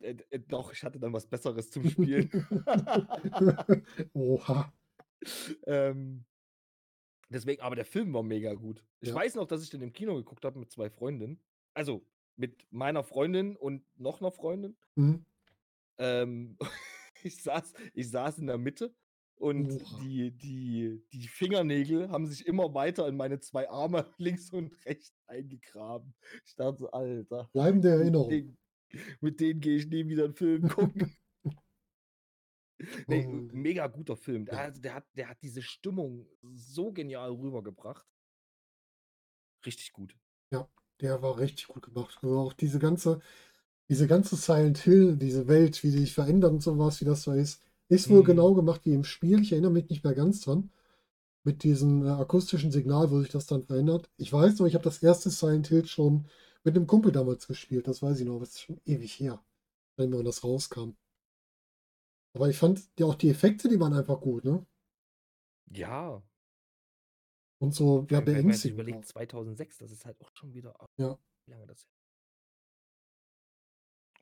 [0.00, 2.30] äh, äh, äh, doch, ich hatte dann was Besseres zum Spielen.
[4.14, 4.72] Oha.
[5.66, 6.24] ähm,
[7.28, 8.84] deswegen, aber der Film war mega gut.
[9.00, 9.14] Ich Ja.
[9.16, 11.40] weiß noch, dass ich den im Kino geguckt habe mit zwei Freundinnen.
[11.74, 12.06] Also
[12.36, 14.76] mit meiner Freundin und noch einer Freundin.
[14.94, 15.24] Mhm.
[15.98, 16.56] Ähm,
[17.24, 18.94] ich, saß, ich saß in der Mitte
[19.36, 20.00] und Oha.
[20.02, 25.12] die, die, die Fingernägel haben sich immer weiter in meine zwei Arme links und rechts
[25.26, 26.14] eingegraben.
[26.46, 28.28] Ich dachte so, Alter, Bleibende mit Erinnerung.
[28.30, 28.58] denen,
[29.20, 31.16] mit denen gehe ich nie wieder einen Film gucken.
[33.06, 33.48] Nee, Oh.
[33.52, 34.44] mega guter Film.
[34.44, 34.60] Der, Ja.
[34.62, 38.04] also der, hat, der hat diese Stimmung so genial rübergebracht.
[39.64, 40.16] Richtig gut.
[41.00, 42.18] Der war richtig gut gemacht.
[42.22, 43.20] Also auch diese ganze,
[43.92, 47.32] diese ganze Silent Hill, diese Welt, wie die sich verändert und sowas, wie das so
[47.32, 48.24] ist, ist wohl Mhm.
[48.24, 49.42] genau gemacht wie im Spiel.
[49.42, 50.70] Ich erinnere mich nicht mehr ganz dran.
[51.44, 54.08] Mit diesem äh, akustischen Signal, wo sich das dann verändert.
[54.16, 56.26] Ich weiß noch, ich habe das erste Silent Hill schon
[56.64, 57.86] mit einem Kumpel damals gespielt.
[57.86, 59.44] Das weiß ich noch, aber es ist schon ewig her,
[59.98, 60.92] wenn das rauskam.
[62.34, 64.64] Aber ich fand ja auch die Effekte, die waren einfach gut, ne?
[65.70, 66.22] Ja.
[67.60, 68.80] Und so, ja, man beängstigend.
[68.80, 69.12] überlegt, auch.
[69.12, 70.74] 2006, das ist halt auch schon wieder.
[70.96, 71.18] Ja.
[71.44, 71.86] Wie lange das?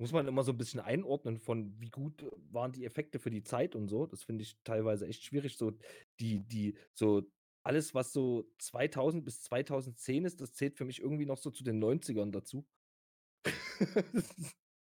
[0.00, 3.42] Muss man immer so ein bisschen einordnen von, wie gut waren die Effekte für die
[3.42, 4.06] Zeit und so.
[4.06, 5.58] Das finde ich teilweise echt schwierig.
[5.58, 5.72] So,
[6.20, 7.22] die, die, so
[7.62, 11.64] alles, was so 2000 bis 2010 ist, das zählt für mich irgendwie noch so zu
[11.64, 12.66] den 90ern dazu.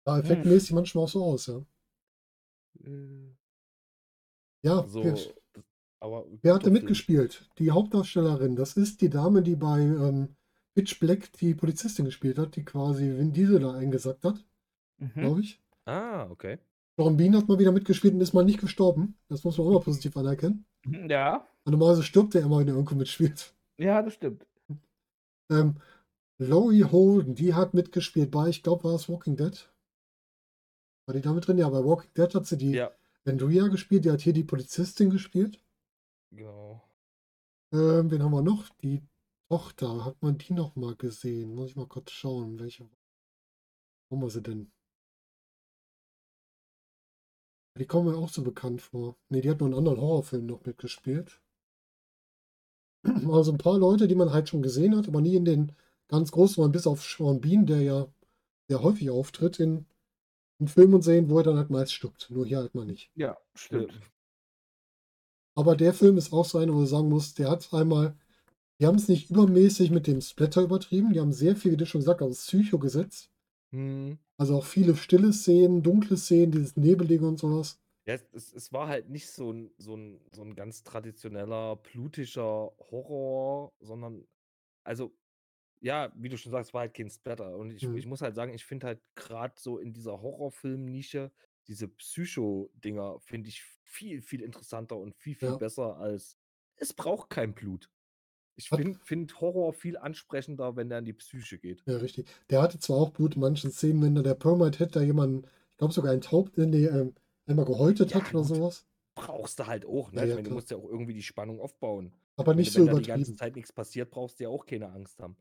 [0.05, 1.65] Sah effektmäßig manchmal auch so aus, ja.
[2.85, 3.35] Äh,
[4.63, 5.35] Ja, so, wer, das,
[6.01, 6.75] aber wer hatte Film.
[6.75, 7.51] mitgespielt?
[7.59, 10.37] Die Hauptdarstellerin, das ist die Dame, die bei ähm,
[10.75, 14.45] Pitch Black die Polizistin gespielt hat, die quasi Vin Diesel da eingesackt hat,
[15.01, 15.11] Mhm.
[15.15, 15.61] glaube ich.
[15.87, 16.59] Ah, okay.
[16.97, 19.17] Bean hat mal wieder mitgespielt und ist mal nicht gestorben.
[19.29, 20.67] Das muss man auch mal positiv anerkennen.
[21.09, 23.55] Ja, Normalerweise stirbt er immer, wenn er irgendwo mitspielt.
[23.79, 24.47] ja, das stimmt.
[25.51, 25.81] Ähm,
[26.39, 29.71] Laurie Holden, die hat mitgespielt bei, ich glaube, war es Walking Dead.
[31.07, 31.59] War die damit drin?
[31.59, 32.91] Ja, bei Walking Dead hat sie die Ja,
[33.27, 35.63] Andrea gespielt, die hat hier die Polizistin gespielt.
[36.33, 36.83] genau.
[37.73, 38.69] Ähm, wen haben wir noch?
[38.83, 39.03] Die
[39.49, 41.55] Tochter, hat man die noch mal gesehen?
[41.55, 42.89] Muss ich mal kurz schauen, welche.
[44.09, 44.71] Wo haben wir sie denn?
[47.79, 49.17] Die kommen mir auch so bekannt vor.
[49.29, 51.41] Ne, die hat noch einen anderen Horrorfilm noch mitgespielt.
[53.33, 55.73] Also ein paar Leute, die man halt schon gesehen hat, aber nie in den
[56.09, 58.07] ganz großen, Rollen, bis auf Sean Bean, der ja
[58.69, 59.87] sehr häufig auftritt in,
[60.61, 62.31] in Filmen und Serien, wo er dann halt meist stirbt.
[62.31, 63.11] Nur hier halt mal nicht.
[63.15, 63.93] Ja, stimmt.
[63.93, 64.01] Äh,
[65.55, 68.17] Aber der Film ist auch so einer, wo du sagen musst, der hat einmal,
[68.81, 71.87] die haben es nicht übermäßig mit dem Splatter übertrieben, die haben sehr viel, wie du
[71.87, 73.31] schon gesagt hast, Psycho gesetzt.
[73.73, 74.19] hm.
[74.41, 77.79] Also auch viele stille Szenen, dunkle Szenen, dieses Nebelige und sowas.
[78.07, 82.73] Ja, es, es, war halt nicht so ein, so ein, so ein ganz traditioneller, blutischer
[82.79, 84.27] Horror, sondern,
[84.85, 85.17] also,
[85.81, 87.57] ja, wie du schon sagst, war halt kein Splatter.
[87.57, 87.97] Und ich, Mhm.
[87.97, 91.33] ich muss halt sagen, ich finde halt gerade so in dieser Horrorfilm-Nische
[91.69, 95.57] diese Psycho-Dinger finde ich viel, viel interessanter und viel, viel Ja.
[95.57, 96.39] besser als
[96.77, 97.91] es braucht kein Blut.
[98.61, 101.83] Ich finde find Horror viel ansprechender, wenn der in die Psyche geht.
[101.87, 102.29] Ja, richtig.
[102.51, 105.77] Der hatte zwar auch Blut in manchen Szenen, wenn der Permite Head da jemanden, ich
[105.79, 107.15] glaube sogar einen Taub, nee, ähm,
[107.47, 108.57] einmal gehäutet Ja, hat oder gut.
[108.57, 108.87] sowas.
[109.15, 110.19] Brauchst du halt auch, ne?
[110.21, 112.13] Ja, ich ja, meine, du musst ja auch irgendwie die Spannung aufbauen.
[112.37, 113.39] Aber Wenn, nicht du- so wenn da die ganze übertrieben.
[113.39, 115.37] Zeit nichts passiert, brauchst du ja auch keine Angst haben.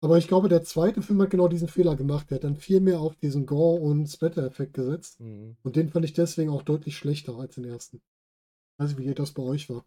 [0.00, 2.30] Aber ich glaube, der zweite Film hat genau diesen Fehler gemacht.
[2.30, 5.20] Der hat dann viel mehr auf diesen Gore- und Splatter-Effekt gesetzt.
[5.20, 5.56] Mhm.
[5.62, 8.00] Und den fand ich deswegen auch deutlich schlechter als den ersten.
[8.78, 9.84] Weiß nicht, wie das bei euch war.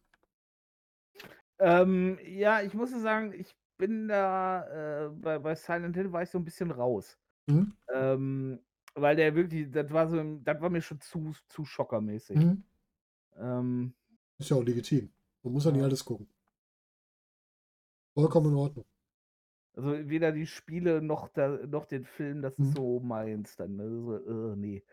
[1.62, 6.30] Ähm, ja, ich muss sagen, ich bin da äh, bei, bei Silent Hill war ich
[6.30, 7.20] so ein bisschen raus.
[7.47, 7.74] Mhm.
[7.93, 8.62] Ähm,
[8.95, 12.38] weil der wirklich, das war so, das war mir schon zu, zu schockermäßig.
[12.38, 12.64] Mhm.
[13.38, 13.95] Ähm,
[14.39, 15.14] Ist ja auch legitim.
[15.43, 16.30] Man muss ja nicht alles gucken.
[18.14, 18.86] Vollkommen in Ordnung.
[19.76, 22.66] also weder die Spiele noch, da, noch den Film, das Mhm.
[22.66, 23.76] ist so meins dann.
[23.76, 23.89] Ne?
[23.89, 24.16] So,
[24.53, 24.84] äh, nee.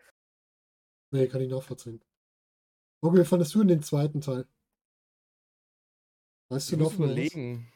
[1.11, 2.03] Nee, kann ich nachvollziehen.
[3.01, 4.47] Okay, wie fandest du denn den zweiten Teil?
[6.49, 6.95] Weißt du Ich noch was?
[6.95, 7.67] überlegen,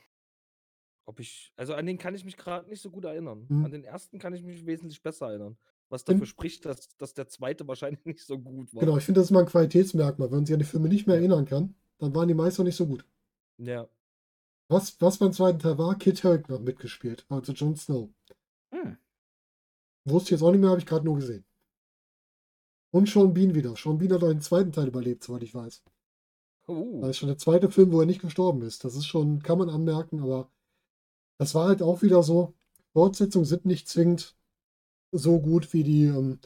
[1.06, 3.46] ob ich, also an den kann ich mich gerade nicht so gut erinnern.
[3.50, 3.66] Mhm.
[3.66, 5.58] An den ersten kann ich mich wesentlich besser erinnern.
[5.90, 8.80] was dafür spricht, dass, dass der zweite wahrscheinlich nicht so gut war.
[8.82, 10.30] Genau, ich finde, das ist mal ein Qualitätsmerkmal.
[10.32, 12.64] Wenn man sich an die Filme nicht mehr erinnern kann, dann waren die meist auch
[12.64, 13.06] nicht so gut.
[13.58, 13.88] Ja.
[14.70, 18.10] Was, was beim zweiten Teil war, Kit Harington hat mitgespielt, also Jon Snow.
[18.72, 18.98] Hm.
[20.06, 21.46] Wusste ich jetzt auch nicht mehr, habe ich gerade nur gesehen.
[22.92, 23.76] Und Sean Bean wieder.
[23.76, 25.84] Sean Bean hat auch den zweiten Teil überlebt, soweit ich weiß.
[26.68, 28.84] Uh, Das ist schon der zweite Film, wo er nicht gestorben ist.
[28.84, 30.50] Das ist schon, kann man anmerken, aber
[31.38, 32.54] das war halt auch wieder so.
[32.94, 34.36] Fortsetzungen sind nicht zwingend
[35.12, 36.40] so gut wie die, ähm,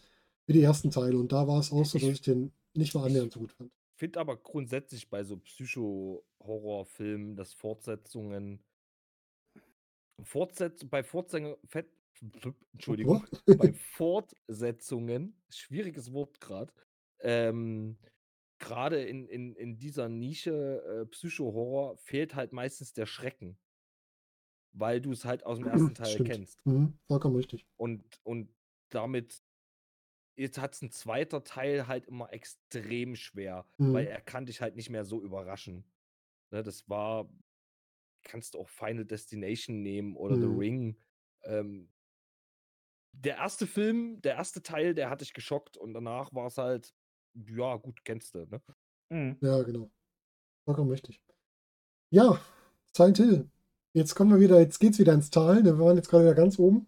[0.46, 1.18] wie die ersten Teile.
[1.18, 3.52] Und da war es auch so, Ich- dass ich den nicht mal annähernd so gut
[3.54, 3.72] fand.
[3.96, 8.64] finde aber grundsätzlich bei so Psycho-Horrorfilmen, dass Fortsetzungen
[10.24, 11.56] Fortsetz bei Fortsetzungen
[12.74, 16.74] Entschuldigung, bei Fortsetzungen, schwieriges Wort gerade,
[17.20, 17.98] ähm,
[18.60, 23.60] gerade in, in, in dieser Nische äh, Psycho-Horror fehlt halt meistens der Schrecken.
[24.72, 26.22] Weil du es halt aus dem ersten Teil Stimmt.
[26.22, 26.66] kennst.
[26.66, 27.66] Mhm, vollkommen richtig.
[27.76, 28.56] Und, und
[28.90, 29.44] damit
[30.38, 34.08] jetzt hat es ein zweiter Teil halt immer extrem schwer, weil Mhm.
[34.08, 35.92] er kann dich halt nicht mehr so überraschen.
[36.52, 37.30] Ne, das war,
[38.24, 40.48] kannst du auch Final Destination nehmen oder The Mhm.
[40.48, 41.00] Ring.
[41.44, 41.92] Ähm,
[43.12, 46.94] der erste Film, der erste Teil, der hat dich geschockt und danach war es halt,
[47.46, 48.62] ja, gut, kennst du, ne?
[49.12, 49.38] Hm.
[49.42, 49.90] Ja, genau.
[50.66, 51.22] Vollkommen richtig.
[52.10, 52.40] Ja,
[52.96, 53.50] Silent Hill.
[53.94, 55.56] Jetzt kommen wir wieder, jetzt geht's wieder ins Tal.
[55.64, 56.88] ne, Wir waren jetzt gerade wieder ganz oben.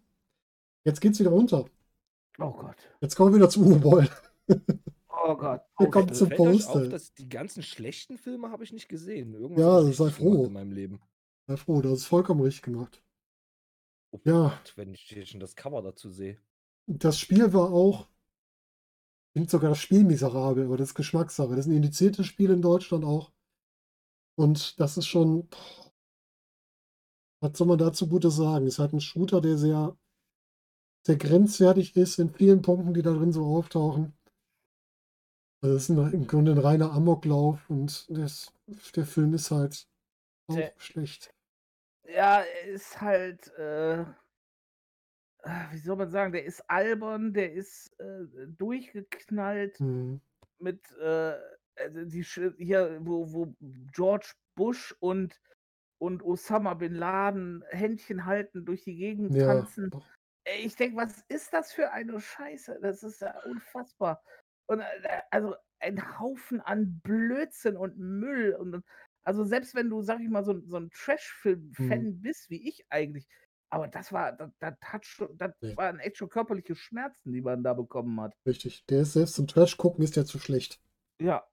[0.84, 1.64] Jetzt geht's wieder runter.
[2.38, 2.76] Oh Gott.
[3.00, 4.08] Jetzt kommen wir wieder zu Uwe.
[5.22, 5.60] Oh Gott.
[5.78, 6.16] Wir Oh, kommen Gott.
[6.16, 9.34] zum auf, dass die ganzen schlechten Filme habe ich nicht gesehen.
[9.34, 10.46] Irgendwas Ja, ich sei froh.
[10.46, 10.98] in meinem Leben.
[11.46, 13.02] Sei froh, das ist vollkommen richtig gemacht.
[14.12, 14.48] Oh Ja.
[14.48, 16.38] Gott, wenn ich hier schon das Cover dazu sehe.
[16.86, 18.08] Das Spiel war auch,
[19.32, 21.50] finde sogar das Spiel miserabel, aber das ist Geschmackssache.
[21.50, 23.32] Das ist ein indiziertes Spiel in Deutschland auch.
[24.38, 25.48] Und das ist schon,
[27.42, 28.66] was soll man dazu Gutes sagen?
[28.66, 29.96] Ist halt ein Shooter, der sehr,
[31.06, 34.14] sehr grenzwertig ist in vielen Punkten, die da drin so auftauchen.
[35.62, 38.52] Also es ist ein, im Grunde ein reiner Amoklauf und das,
[38.96, 39.86] der Film ist halt
[40.48, 41.34] auch Der- schlecht.
[42.08, 44.04] Ja, ist halt, äh,
[45.72, 50.20] wie soll man sagen, der ist albern, der ist äh, durchgeknallt Hm.
[50.58, 51.38] mit, äh,
[51.76, 52.22] also die
[52.58, 53.54] hier, wo, wo
[53.92, 55.40] George Bush und,
[55.98, 59.90] und Osama Bin Laden Händchen halten, durch die Gegend Ja, tanzen.
[60.44, 62.78] Ich denke, was ist das für eine Scheiße?
[62.82, 64.22] Das ist ja unfassbar.
[64.66, 68.54] Und äh, also ein Haufen an Blödsinn und Müll.
[68.54, 68.82] Und
[69.22, 72.86] also selbst wenn du, sag ich mal, so, ein- so ein Trash-Film-Fan bist, wie ich
[72.90, 73.26] eigentlich,
[73.70, 75.76] aber das war, das, das hat schon, das Nee.
[75.76, 78.34] waren echt schon körperliche Schmerzen, die man da bekommen hat.
[78.46, 78.84] richtig.
[78.86, 80.80] Der ist selbst zum Trash gucken ist der zu schlecht.
[81.20, 81.44] Ja.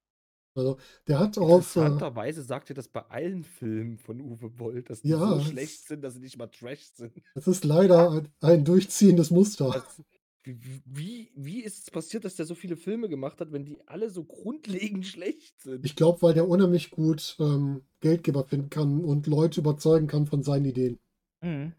[0.55, 4.81] Also der hat auf, äh, Interessanterweise sagt ihr das bei allen Filmen von Uwe Boll,
[4.81, 7.13] dass die Ja, so schlecht sind, dass sie nicht mal Trash sind.
[7.35, 9.69] es ist leider ein, ein durchziehendes Muster.
[9.71, 10.01] Das,
[10.43, 13.77] wie, wie, wie ist es passiert, dass der so viele Filme gemacht hat, wenn die
[13.85, 15.85] alle so grundlegend schlecht sind?
[15.85, 20.41] Ich glaube, weil der unheimlich gut ähm, Geldgeber finden kann und Leute überzeugen kann von
[20.41, 20.97] seinen Ideen.
[21.41, 21.73] Mhm.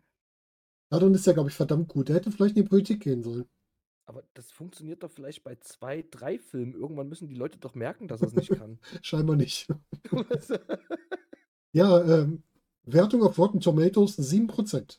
[0.91, 2.09] Darin ist er, glaube ich, verdammt gut.
[2.09, 3.45] Der hätte vielleicht in die Politik gehen sollen.
[4.07, 6.73] Aber das funktioniert doch vielleicht bei zwei, drei Filmen.
[6.73, 8.79] Irgendwann müssen die Leute doch merken, dass er es nicht kann.
[9.03, 9.69] Scheinbar nicht.
[11.73, 12.43] Ja, ähm,
[12.85, 14.99] Wertung auf Rotten Tomatoes 7%.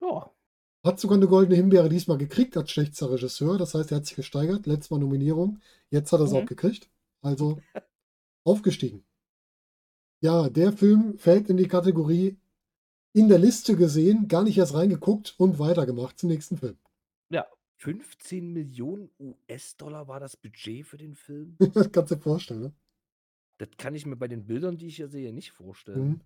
[0.00, 0.30] Ja.
[0.82, 3.58] Hat sogar eine goldene Himbeere diesmal gekriegt als schlechtester Regisseur.
[3.58, 4.66] Das heißt, er hat sich gesteigert.
[4.66, 5.60] Letztes Mal Nominierung.
[5.90, 6.38] Jetzt hat er es Mhm.
[6.38, 6.88] auch gekriegt.
[7.20, 7.60] Also
[8.44, 9.04] aufgestiegen.
[10.22, 12.38] Ja, der Film fällt in die Kategorie
[13.14, 16.76] in der Liste gesehen, gar nicht erst reingeguckt und weitergemacht zum nächsten Film.
[17.84, 21.56] 15 Millionen US-Dollar war das Budget für den Film?
[21.74, 22.72] Das kannst du dir vorstellen, ne?
[23.58, 26.08] Das kann ich mir bei den Bildern, die ich hier sehe, nicht vorstellen.
[26.08, 26.20] Mhm.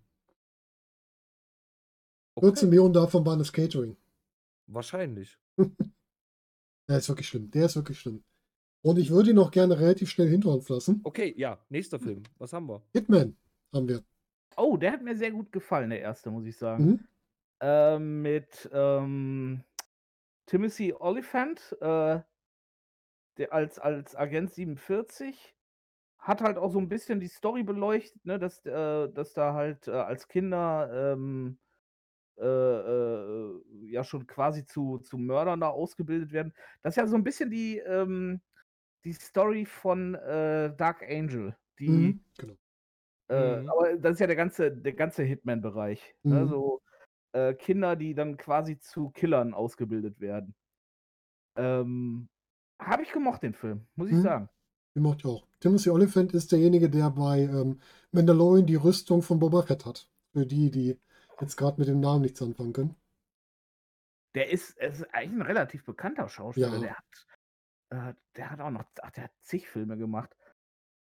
[2.39, 3.97] 14 Okay, Millionen davon waren das Catering.
[4.67, 5.37] wahrscheinlich.
[6.87, 7.51] Der ist wirklich schlimm.
[7.51, 8.23] Der ist wirklich schlimm.
[8.81, 11.01] Und ich würde ihn auch gerne relativ schnell hinter uns lassen.
[11.03, 12.23] Okay, ja, nächster Film.
[12.37, 12.81] Was haben wir?
[12.93, 13.35] Hitman
[13.73, 14.01] haben wir.
[14.57, 16.83] Oh, der hat mir sehr gut gefallen, der erste, muss ich sagen.
[16.83, 17.07] Mhm.
[17.61, 19.63] Ähm, mit ähm,
[20.45, 22.21] Timothy Oliphant, äh,
[23.37, 25.55] der als, als Agent 47,
[26.19, 29.87] hat halt auch so ein bisschen die Story beleuchtet, ne, dass, äh, dass da halt
[29.87, 31.59] äh, als Kinder ähm,
[32.37, 36.53] äh, äh, ja schon quasi zu, zu Mördern da ausgebildet werden.
[36.81, 38.41] Das ist ja so ein bisschen die, ähm,
[39.05, 42.21] die Story von äh, Dark Angel, die Mhm.
[42.37, 42.55] Genau.
[43.29, 43.69] Äh, Mhm.
[43.69, 46.15] aber das ist ja der ganze, der ganze Hitman-Bereich.
[46.23, 46.41] Ne?
[46.45, 46.47] Mhm.
[46.49, 46.81] So
[47.33, 50.55] äh, Kinder, die dann quasi zu Killern ausgebildet werden.
[51.55, 52.29] Ähm,
[52.81, 54.21] Habe ich gemocht, den Film, muss ich Mhm.
[54.21, 54.49] sagen.
[54.95, 55.47] Den mochte ich auch.
[55.59, 57.79] Timothy Oliphant ist derjenige, der bei ähm,
[58.11, 60.09] Mandalorian die Rüstung von Boba Fett hat.
[60.33, 60.99] Für die, die
[61.41, 62.95] jetzt gerade mit dem Namen nichts anfangen können.
[64.35, 66.73] Der ist, ist eigentlich ein relativ bekannter Schauspieler.
[66.73, 66.79] Ja.
[66.79, 67.27] Der hat,
[67.89, 70.35] äh, der hat auch noch, ach, der hat zig Filme gemacht.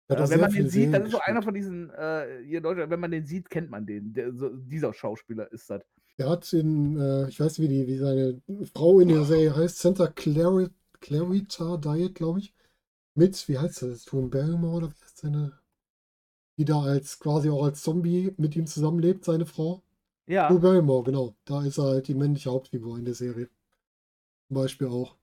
[0.09, 2.57] Der auch Äh, wenn man den sieht, das ist so einer von diesen, äh, hier
[2.57, 4.13] in Deutschland, wenn man den sieht, kennt man den.
[4.13, 5.81] Der, so, dieser Schauspieler ist das.
[6.17, 8.41] Er hat in, äh, ich weiß nicht, wie, die, wie seine
[8.73, 12.53] Frau in der Serie heißt, Santa Clari Clarita Diet, glaube ich.
[13.15, 14.05] Mit, wie heißt das?
[14.05, 15.59] Tone Barrymore oder wie heißt seine?
[16.57, 19.83] Die da als quasi auch als Zombie mit ihm zusammenlebt, seine Frau.
[20.27, 20.47] Ja.
[20.47, 21.35] Drew Barrymore, genau.
[21.45, 23.49] Da ist er halt die männliche Hauptfigur in der Serie.
[24.47, 25.17] Zum Beispiel auch.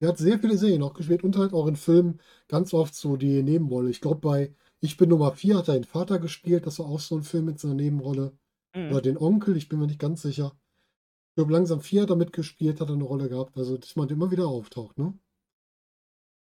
[0.00, 3.16] Er hat sehr viele Serien auch gespielt und halt auch in Filmen ganz oft so
[3.16, 3.90] die Nebenrolle.
[3.90, 6.66] Ich glaube, bei Ich bin Nummer 4 hat er den Vater gespielt.
[6.66, 8.36] Das war auch so ein Film mit so einer Nebenrolle.
[8.74, 9.02] Oder Mhm.
[9.02, 10.52] den Onkel, ich bin mir nicht ganz sicher.
[11.30, 13.56] Ich glaube, langsam 4 hat er mitgespielt, hat er eine Rolle gehabt.
[13.56, 15.18] Also, dass man immer wieder auftaucht, ne?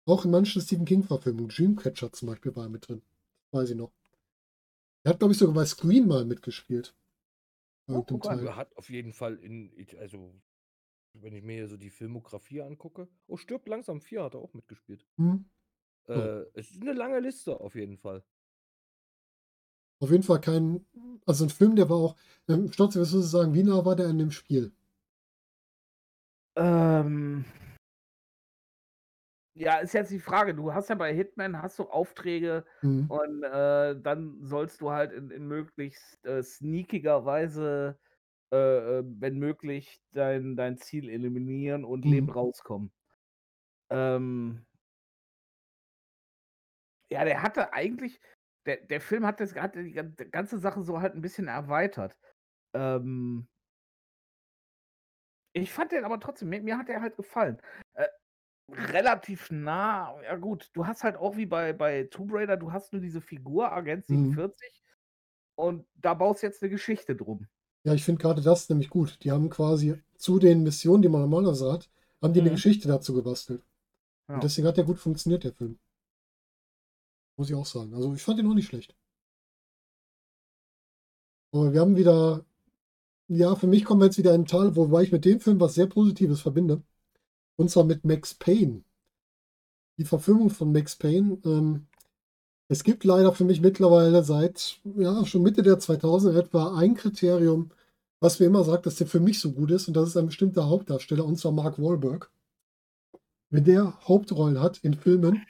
[0.05, 1.49] Auch in manchen Stephen King-Verfilmungen.
[1.49, 3.01] Dreamcatcher zum Beispiel war er mit drin.
[3.51, 3.91] Weiß ich noch.
[5.03, 6.95] Er hat, glaube ich, sogar bei Scream mal mitgespielt.
[7.87, 8.45] Oh, guck an.
[8.45, 10.33] Er hat auf jeden Fall in, also
[11.13, 13.07] wenn ich mir hier so die Filmografie angucke.
[13.27, 15.05] Oh, stirbt langsam 4 hat er auch mitgespielt.
[15.17, 15.45] Hm?
[16.07, 18.23] Äh, es ist eine lange Liste auf jeden Fall.
[19.99, 20.85] Auf jeden Fall kein,
[21.25, 22.15] also ein Film, der war auch,
[22.49, 24.73] ähm, Stotzi, was würdest du sagen, wie nah war der an dem Spiel?
[26.55, 27.45] Ähm,
[29.55, 30.55] ja, ist jetzt die Frage.
[30.55, 33.09] Du hast ja bei Hitman hast du Aufträge Hm.
[33.09, 37.99] und äh, dann sollst du halt in, in möglichst äh, sneakiger Weise,
[38.53, 42.11] äh, äh, wenn möglich, dein, dein Ziel eliminieren und Mhm.
[42.11, 42.91] lebend rauskommen.
[43.89, 44.65] Ähm,
[47.09, 48.19] ja, der hatte eigentlich,
[48.65, 52.15] der, der Film hat, das, hat die gan- ganze Sache so halt ein bisschen erweitert.
[52.73, 53.47] Ähm,
[55.53, 57.61] ich fand den aber trotzdem, mir, mir hat der halt gefallen.
[57.93, 58.07] Äh,
[58.71, 62.93] relativ nah, ja gut, du hast halt auch wie bei, bei Tomb Raider, du hast
[62.93, 64.31] nur diese Figur, Agent Mhm.
[64.31, 64.83] 47,
[65.55, 67.47] und da baust jetzt eine Geschichte drum.
[67.85, 69.17] Ja, ich finde gerade das nämlich gut.
[69.23, 71.89] Die haben quasi zu den Missionen, die man normalerweise hat,
[72.21, 72.55] haben die eine Mhm.
[72.55, 73.61] Geschichte dazu gebastelt.
[74.29, 74.35] Ja.
[74.35, 75.77] Und deswegen hat der gut funktioniert, der Film.
[77.37, 77.93] Muss ich auch sagen.
[77.93, 78.95] Also ich fand den auch nicht schlecht.
[81.51, 82.45] Aber wir haben wieder,
[83.27, 85.59] ja, für mich kommen wir jetzt wieder in einen Teil, wobei ich mit dem Film
[85.59, 86.81] was sehr Positives verbinde.
[87.57, 88.83] Und zwar mit Max Payne.
[89.97, 91.39] Die Verfilmung von Max Payne.
[91.45, 91.87] Ähm,
[92.73, 97.69] es gibt leider für mich mittlerweile seit, ja, schon Mitte der 2000er etwa ein Kriterium,
[98.19, 99.87] was mir immer sagt, dass der für mich so gut ist.
[99.87, 102.31] Und das ist ein bestimmter Hauptdarsteller, und zwar Mark Wahlberg.
[103.51, 105.45] Wenn der Hauptrollen hat in Filmen,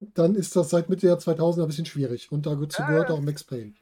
[0.00, 2.32] dann ist das seit Mitte der 2000er ein bisschen schwierig.
[2.32, 3.74] Und dazu gehört auch Max Payne.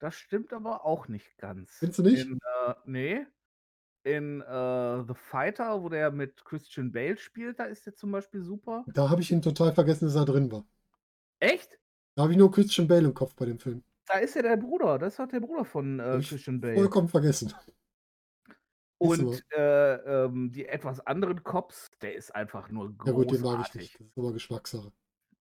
[0.00, 1.70] Das stimmt aber auch nicht ganz.
[1.78, 2.26] Findest du nicht?
[2.26, 2.34] In,
[2.66, 3.26] äh, nee.
[4.02, 8.42] In äh, The Fighter, wo der mit Christian Bale spielt, da ist der zum Beispiel
[8.42, 8.84] super.
[8.92, 10.66] Da habe ich ihn total vergessen, dass er drin war.
[11.40, 11.78] Echt?
[12.14, 13.82] Da habe ich nur Christian Bale im Kopf bei dem Film.
[14.06, 14.98] Da ist ja der Bruder.
[14.98, 16.74] Das doch der Bruder von äh, Christian Bale.
[16.74, 17.52] Vollkommen vergessen.
[18.98, 23.52] Und äh, ähm, die etwas anderen Cops, der ist einfach nur Ja gut, den mag
[23.66, 23.80] ich großartig.
[23.80, 24.00] nicht.
[24.00, 24.92] Das ist aber Geschmackssache.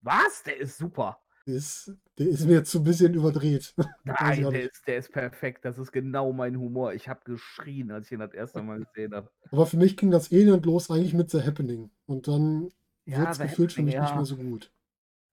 [0.01, 0.43] Was?
[0.43, 1.19] Der ist super.
[1.45, 3.73] Der ist, der ist mir jetzt so ein bisschen überdreht.
[4.05, 4.71] Nein, der nicht.
[4.71, 5.65] ist, der ist perfekt.
[5.65, 6.93] Das ist genau mein Humor.
[6.93, 9.29] Ich habe geschrien, als ich ihn das erste Mal gesehen habe.
[9.51, 11.91] Aber für mich ging das Elend los eigentlich mit The Happening.
[12.05, 12.69] Und dann
[13.05, 14.15] Ja, wurde es gefühlt für mich nicht ja.
[14.15, 14.71] mehr so gut.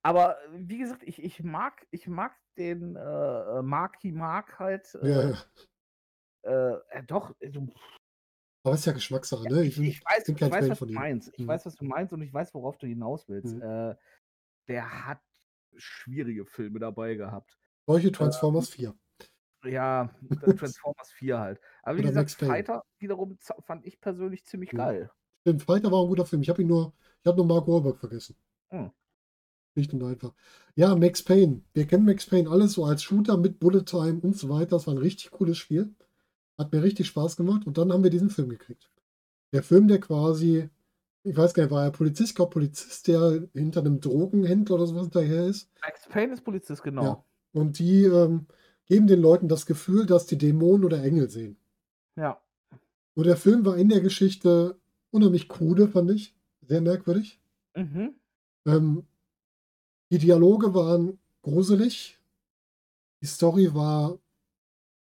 [0.07, 4.97] Aber äh, wie gesagt, ich, ich mag, ich mag den äh, Marky Mark halt.
[5.03, 5.37] Ja, Äh, ja.
[6.43, 7.67] äh, äh, doch, äh, du,
[8.63, 9.65] Aber es ist ja Geschmackssache, ne?
[9.65, 11.33] ich, ich weiß, ich weiß Fan was du meinst.
[11.35, 11.49] Ich Mhm.
[11.49, 13.57] weiß, was du meinst und ich weiß, worauf du hinaus willst.
[13.57, 13.63] Mhm.
[13.63, 13.97] Äh,
[14.69, 15.21] der hat
[15.77, 17.59] schwierige Filme dabei gehabt.
[17.89, 18.95] Solche Transformers 4.
[19.65, 21.61] Ja, äh, Transformers 4 halt.
[21.83, 22.31] Aber wie Oder gesagt.
[22.31, 24.77] Fighter wiederum fand ich persönlich ziemlich Mhm.
[24.77, 25.11] geil.
[25.41, 26.43] Stimmt, Fighter war ein guter Film.
[26.43, 28.37] Ich habe ihn nur, ich habe nur Mark Wahlberg vergessen.
[29.77, 30.33] Schlicht und einfach.
[30.75, 31.61] Ja, Max Payne.
[31.75, 34.71] Wir kennen Max Payne alles so als Shooter mit Bullet Time und so weiter.
[34.71, 35.95] Das war ein richtig cooles Spiel.
[36.57, 37.67] Hat mir richtig Spaß gemacht.
[37.67, 38.91] Und dann haben wir diesen Film gekriegt.
[39.53, 40.71] Der Film, der quasi,
[41.25, 44.87] ich weiß gar nicht, war er Polizist, ich glaube Polizist, der hinter einem Drogenhändler oder
[44.87, 45.69] sowas hinterher ist.
[45.83, 47.05] Max Payne ist Polizist, genau.
[47.05, 47.25] Ja.
[47.53, 48.47] Und die ähm,
[48.87, 51.59] geben den Leuten das Gefühl, dass die Dämonen oder Engel sehen.
[52.17, 52.41] Ja.
[53.13, 54.79] Und der Film war in der Geschichte
[55.11, 56.35] unheimlich krude, fand ich.
[56.63, 57.41] Sehr merkwürdig.
[57.75, 58.15] Mhm.
[58.65, 59.05] Ähm,
[60.11, 62.19] die Dialoge waren gruselig.
[63.23, 64.19] Die Story war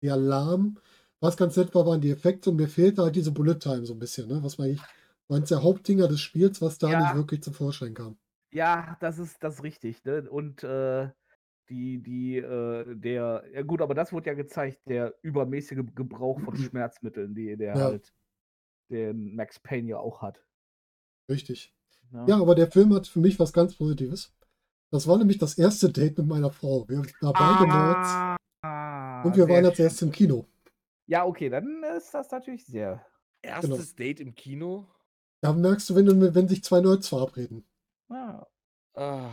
[0.01, 0.77] sehr lahm.
[1.19, 3.93] Was ganz nett war, waren die Effekte und mir fehlte halt diese Bullet Time so
[3.93, 4.41] ein bisschen, ne?
[4.43, 4.79] Was man
[5.29, 7.01] eins der Hauptdinger des Spiels, was da Ja.
[7.01, 8.17] nicht wirklich zum Vorschein kam.
[8.51, 10.03] Ja, das ist das ist richtig.
[10.05, 10.29] Ne?
[10.29, 11.09] Und äh,
[11.69, 16.57] die, die, äh, der, ja gut, aber das wurde ja gezeigt, der übermäßige Gebrauch von
[16.57, 17.81] Schmerzmitteln, die der Ja.
[17.89, 18.13] halt,
[18.89, 20.43] den Max Payne ja auch hat.
[21.29, 21.73] Richtig.
[22.11, 22.25] Ne?
[22.27, 24.33] Ja, aber der Film hat für mich was ganz Positives.
[24.91, 26.87] Das war nämlich das erste Date mit meiner Frau.
[26.87, 30.45] Wir waren beide Nerds Ah, und wir waren als erstes im Kino.
[31.07, 33.05] Ja, okay, dann ist das natürlich sehr.
[33.41, 34.85] Erstes Date im Kino?
[35.41, 37.63] Da merkst du, wenn, du, wenn sich zwei Nerds verabreden.
[38.09, 38.45] Ja.
[38.95, 39.29] Ah.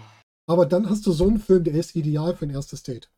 [0.46, 3.10] Aber dann hast du so einen Film, der ist ideal für ein erstes Date.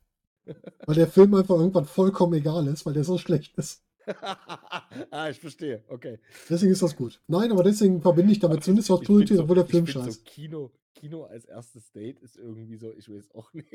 [0.87, 3.85] Weil der Film einfach irgendwann vollkommen egal ist, weil der so schlecht ist.
[5.11, 5.85] ah, ich verstehe.
[5.89, 6.19] Okay.
[6.49, 7.21] Deswegen ist das gut.
[7.27, 9.87] Nein, aber deswegen verbinde ich damit zumindest auch Ich find positiv, so- obwohl der Film
[9.87, 10.13] scheiße.
[10.13, 13.71] So Kino, Kino als erstes Date ist irgendwie so, ich weiß auch nicht.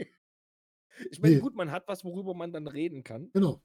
[1.11, 1.41] Ich meine, Nee.
[1.41, 3.61] gut, man hat was, worüber man dann reden kann, Genau.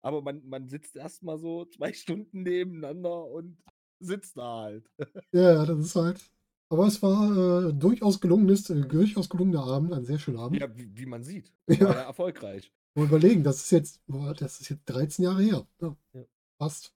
[0.00, 3.56] aber man, man sitzt erstmal so zwei Stunden nebeneinander und
[4.00, 4.90] sitzt da halt.
[5.32, 6.20] Ja, ja, das ist halt.
[6.68, 10.58] Aber es war äh, durchaus gelungenes, äh, durchaus gelungener Abend, ein sehr schöner Abend.
[10.60, 11.52] Ja, wie, wie man sieht.
[11.68, 11.80] Ja.
[11.88, 12.72] War ja erfolgreich.
[12.94, 15.66] Mal überlegen, das ist jetzt, boah, das ist jetzt 13 Jahre her.
[15.80, 16.24] Ja, Ja.
[16.58, 16.94] Fast.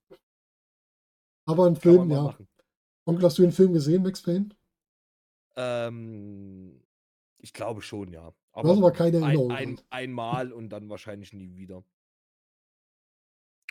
[1.45, 2.23] Aber ein Film, ja.
[2.23, 2.49] machen.
[3.05, 4.49] Onkel, hast du den Film gesehen, Max Payne?
[5.57, 6.83] Ähm,
[7.39, 8.35] ich glaube schon, ja.
[8.61, 11.85] Du hast aber keine Erinnerung ein, ein, einmal und dann wahrscheinlich nie wieder.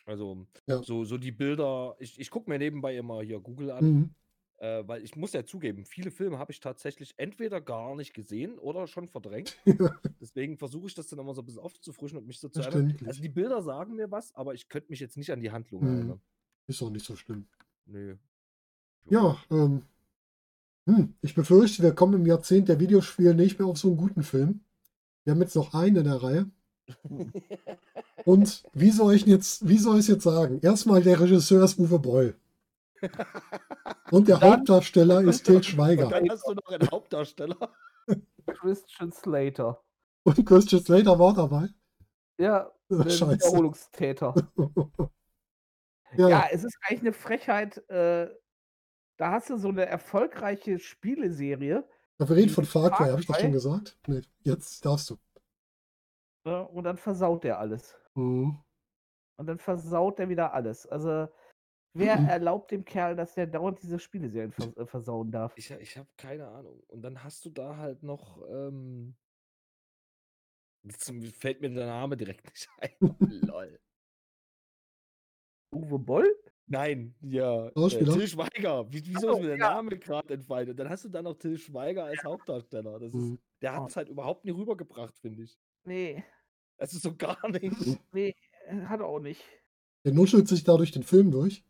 [0.05, 0.81] Also, Ja.
[0.81, 4.15] so, so die Bilder, ich, ich gucke mir nebenbei immer hier Google an, Mhm.
[4.59, 8.59] äh, weil ich muss ja zugeben, viele Filme habe ich tatsächlich entweder gar nicht gesehen
[8.59, 9.57] oder schon verdrängt.
[10.21, 12.85] Deswegen versuche ich das dann immer so ein bisschen aufzufrischen und mich so zu erinnern.
[13.05, 15.83] Also die Bilder sagen mir was, aber ich könnte mich jetzt nicht an die Handlung
[15.83, 15.87] Mhm.
[15.87, 16.21] erinnern.
[16.67, 17.47] Ist auch nicht so schlimm.
[17.85, 18.17] Nö.
[19.09, 19.83] Ja, ähm,
[20.85, 24.23] hm, ich befürchte, wir kommen im Jahrzehnt der Videospiele nicht mehr auf so einen guten
[24.23, 24.61] Film.
[25.23, 26.49] Wir haben jetzt noch einen in der Reihe.
[28.25, 30.59] Und wie soll ich jetzt, wie soll ich es jetzt sagen?
[30.61, 32.35] Erstmal der Regisseur ist Uwe Boll.
[34.11, 36.07] Und der Dann- Hauptdarsteller ist Til Und Schweiger.
[36.09, 37.69] dann hast du noch einen Hauptdarsteller.
[38.47, 39.81] Christian Slater.
[40.23, 41.69] Und Christian Slater war dabei.
[42.37, 43.31] Ja, der Scheiße.
[43.31, 44.33] Wiederholungstäter.
[46.17, 47.77] Ja, Ja, es ist eigentlich eine Frechheit.
[47.89, 48.27] Äh,
[49.17, 51.87] da hast du so eine erfolgreiche Spieleserie
[52.17, 53.99] wir reden von Far Cry, habe ich das schon gesagt?
[54.07, 55.17] Nee, jetzt darfst du.
[56.45, 57.99] äh, und dann versaut der alles.
[58.15, 58.57] Mhm.
[59.37, 60.87] Und dann versaut er wieder alles.
[60.87, 61.27] Also,
[61.93, 62.27] wer Mhm.
[62.27, 65.51] erlaubt dem Kerl, dass der dauernd diese Spieleserien vers äh, versauen darf?
[65.57, 66.81] Ich, ich habe keine Ahnung.
[66.87, 69.17] Und dann hast du da halt noch, ähm,
[70.83, 73.17] jetzt fällt mir der Name direkt nicht ein.
[73.27, 73.77] Lol.
[75.73, 76.41] Uwe Boll?
[76.67, 77.67] Nein, ja.
[77.67, 78.13] Äh, Schauspieler?
[78.13, 78.91] Till Schweiger.
[78.91, 79.73] Wie, wieso Ach ist mir der ja.
[79.75, 80.69] Name gerade entfallen?
[80.71, 82.99] Und dann hast du da noch Till Schweiger als Hauptdarsteller.
[82.99, 83.39] Das ist, Mhm.
[83.61, 83.75] der Oh.
[83.83, 85.57] hat es halt überhaupt nicht rübergebracht, finde ich.
[85.83, 86.23] Nee,
[86.77, 87.73] Es ist so gar nicht.
[88.11, 88.35] nee,
[88.67, 89.41] äh, hat er auch nicht.
[90.03, 91.63] Der nuschelt sich dadurch den Film durch.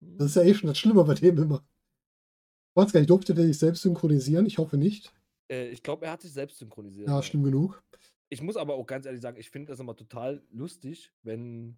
[0.00, 1.64] Das ist ja eh schon das Schlimme bei dem immer.
[2.74, 4.46] Ich weiß gar nicht, durfte der sich selbst synchronisieren?
[4.46, 5.12] Ich hoffe nicht.
[5.50, 7.08] Äh, ich glaube, er hat sich selbst synchronisiert.
[7.08, 7.22] Ja, ja.
[7.22, 7.82] schlimm genug.
[8.28, 11.76] Ich muss aber auch ganz ehrlich sagen, ich finde das immer total lustig, wenn,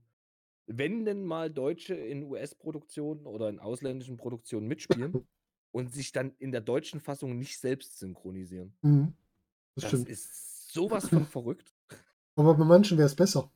[0.66, 5.26] wenn denn mal Deutsche in US-Produktionen oder in ausländischen Produktionen mitspielen
[5.72, 8.74] und sich dann in der deutschen Fassung nicht selbst synchronisieren.
[8.82, 9.14] Mhm.
[9.74, 10.08] Das, Das stimmt.
[10.08, 11.74] ist sowas von verrückt.
[12.36, 13.50] Aber bei manchen wäre es besser.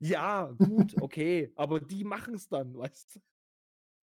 [0.00, 3.20] Ja, gut, okay, aber die machen es dann, weißt du?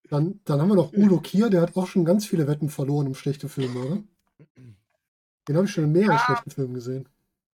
[0.10, 3.08] Dann, dann haben wir noch Udo Kier, der hat auch schon ganz viele Wetten verloren
[3.08, 4.04] im schlechten Film, oder?
[5.48, 7.08] Den habe ich schon in mehreren schlechten Filmen gesehen.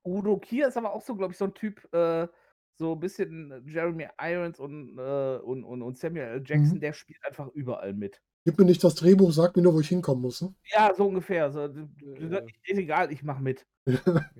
[0.03, 2.27] Udo Kier ist aber auch so, glaube ich, so ein Typ, äh,
[2.78, 6.43] so ein bisschen Jeremy Irons und, äh, und, und, und Samuel L.
[6.45, 6.82] Jackson, Mhm.
[6.82, 8.21] der spielt einfach überall mit.
[8.45, 10.41] Gib mir nicht das Drehbuch, sag mir nur, wo ich hinkommen muss.
[10.41, 10.53] Ne?
[10.73, 11.51] Ja, so ungefähr.
[11.51, 12.39] So, Ja.
[12.39, 13.65] ist egal, ich mach mit.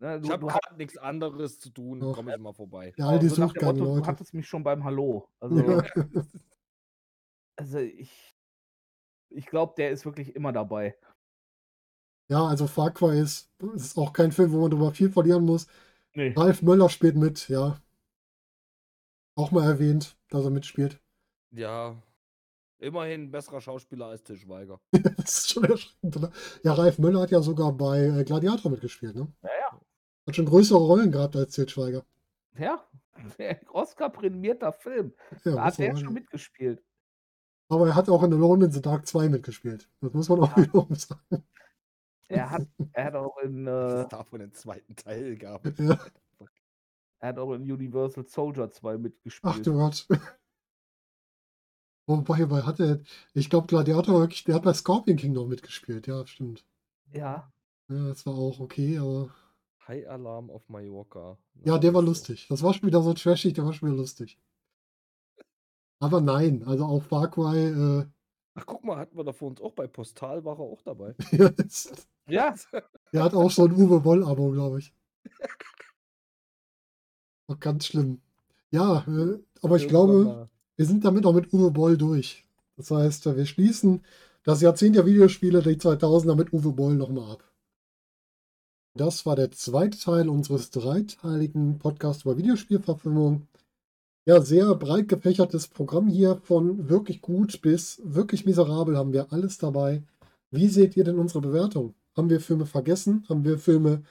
[0.00, 0.10] Ja.
[0.16, 2.14] Ne, Ich du, habe du, hast- gerade nichts anderes zu tun, Doch.
[2.16, 2.92] komme ich mal vorbei.
[2.96, 4.06] Ja, all die so Motto, du Leute.
[4.08, 5.28] hattest mich schon beim Hallo.
[5.38, 5.84] Also, Ja.
[7.56, 8.34] also ich,
[9.30, 10.96] ich glaube, der ist wirklich immer dabei.
[12.28, 15.66] ja, also Far Cry ist, ist auch kein Film, wo man drüber viel verlieren muss.
[16.14, 16.32] Nee.
[16.36, 17.80] Ralf Möller spielt mit, ja.
[19.34, 20.98] Auch mal erwähnt, dass er mitspielt.
[21.54, 22.00] Ja,
[22.78, 24.80] immerhin ein besserer Schauspieler als Til Schweiger.
[24.92, 26.32] das ist schon erschreckend, oder?
[26.64, 29.30] Ja, Ralf Möller hat ja sogar bei äh, Gladiator mitgespielt, ne?
[29.42, 29.80] Ja, ja.
[30.26, 32.06] Hat schon größere Rollen gehabt als Til Schweiger.
[32.56, 32.82] Ja,
[33.72, 35.12] Oscar-prämierter Film.
[35.44, 36.14] Ja, Da hat man schon sagen.
[36.14, 36.82] mitgespielt.
[37.68, 39.90] Aber er hat auch in Alone in the Dark 2 mitgespielt.
[40.00, 40.62] Das muss man auch Ja.
[40.62, 41.44] wiederum sagen.
[42.28, 45.64] Er hat, er hat auch in, dass äh, es davon einen zweiten Teil gab.
[45.78, 45.98] Ja.
[47.20, 49.54] er hat auch in Universal Soldier 2 mitgespielt.
[49.54, 50.06] Ach du Gott.
[52.06, 53.00] Wobei, weil hat er,
[53.32, 56.08] ich glaube, Gladiator wirklich, der hat bei Scorpion King noch mitgespielt.
[56.08, 56.64] Ja, stimmt.
[57.12, 57.52] Ja,
[57.88, 59.30] Ja, das war auch okay, aber.
[59.86, 61.38] High Alarm auf Mallorca.
[61.64, 62.46] Ja, der war lustig.
[62.48, 64.38] Das war schon wieder so trashig, der war schon wieder lustig.
[66.00, 68.06] Aber nein, also auch Far Cry, äh,
[68.54, 71.14] Ach, guck mal, hatten wir da vor uns auch bei Postal, war er auch dabei.
[72.26, 72.54] ja,
[73.12, 74.92] der hat auch ein Uwe Boll-Abo, glaube ich.
[77.48, 78.20] Auch ganz schlimm.
[78.70, 82.46] Ja, äh, aber ich glaube, wir sind damit auch mit Uwe Boll durch.
[82.76, 84.02] Das heißt, wir schließen
[84.44, 87.44] das Jahrzehnt der Videospiele, die 2000er, mit Uwe Boll nochmal ab.
[88.94, 93.48] Das war der zweite Teil unseres dreiteiligen Podcasts über Videospielverfilmung.
[94.24, 99.58] Ja, sehr breit gefächertes Programm hier von wirklich gut bis wirklich miserabel haben wir alles
[99.58, 100.02] dabei.
[100.50, 101.94] Wie seht ihr denn unsere Bewertung?
[102.16, 103.24] Haben wir Filme vergessen?
[103.28, 104.04] Haben wir Filme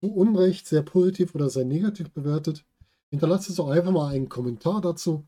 [0.00, 2.64] zu Unrecht sehr positiv oder sehr negativ bewertet?
[3.10, 5.24] Hinterlasst uns doch einfach mal einen Kommentar dazu.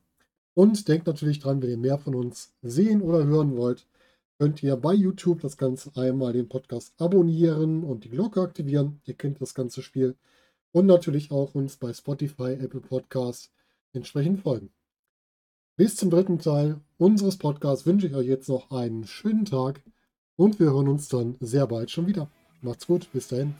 [0.54, 3.86] Und denkt natürlich dran, wenn ihr mehr von uns sehen oder hören wollt,
[4.38, 9.00] könnt ihr bei YouTube das Ganze einmal den Podcast abonnieren und die Glocke aktivieren.
[9.04, 10.16] Ihr kennt das ganze Spiel.
[10.72, 13.50] Und natürlich auch uns bei Spotify, Apple Podcasts
[13.92, 14.70] entsprechend folgen.
[15.76, 19.82] Bis zum dritten Teil unseres Podcasts wünsche ich euch jetzt noch einen schönen Tag
[20.36, 22.30] und wir hören uns dann sehr bald schon wieder.
[22.62, 23.54] Macht's gut, bis dahin.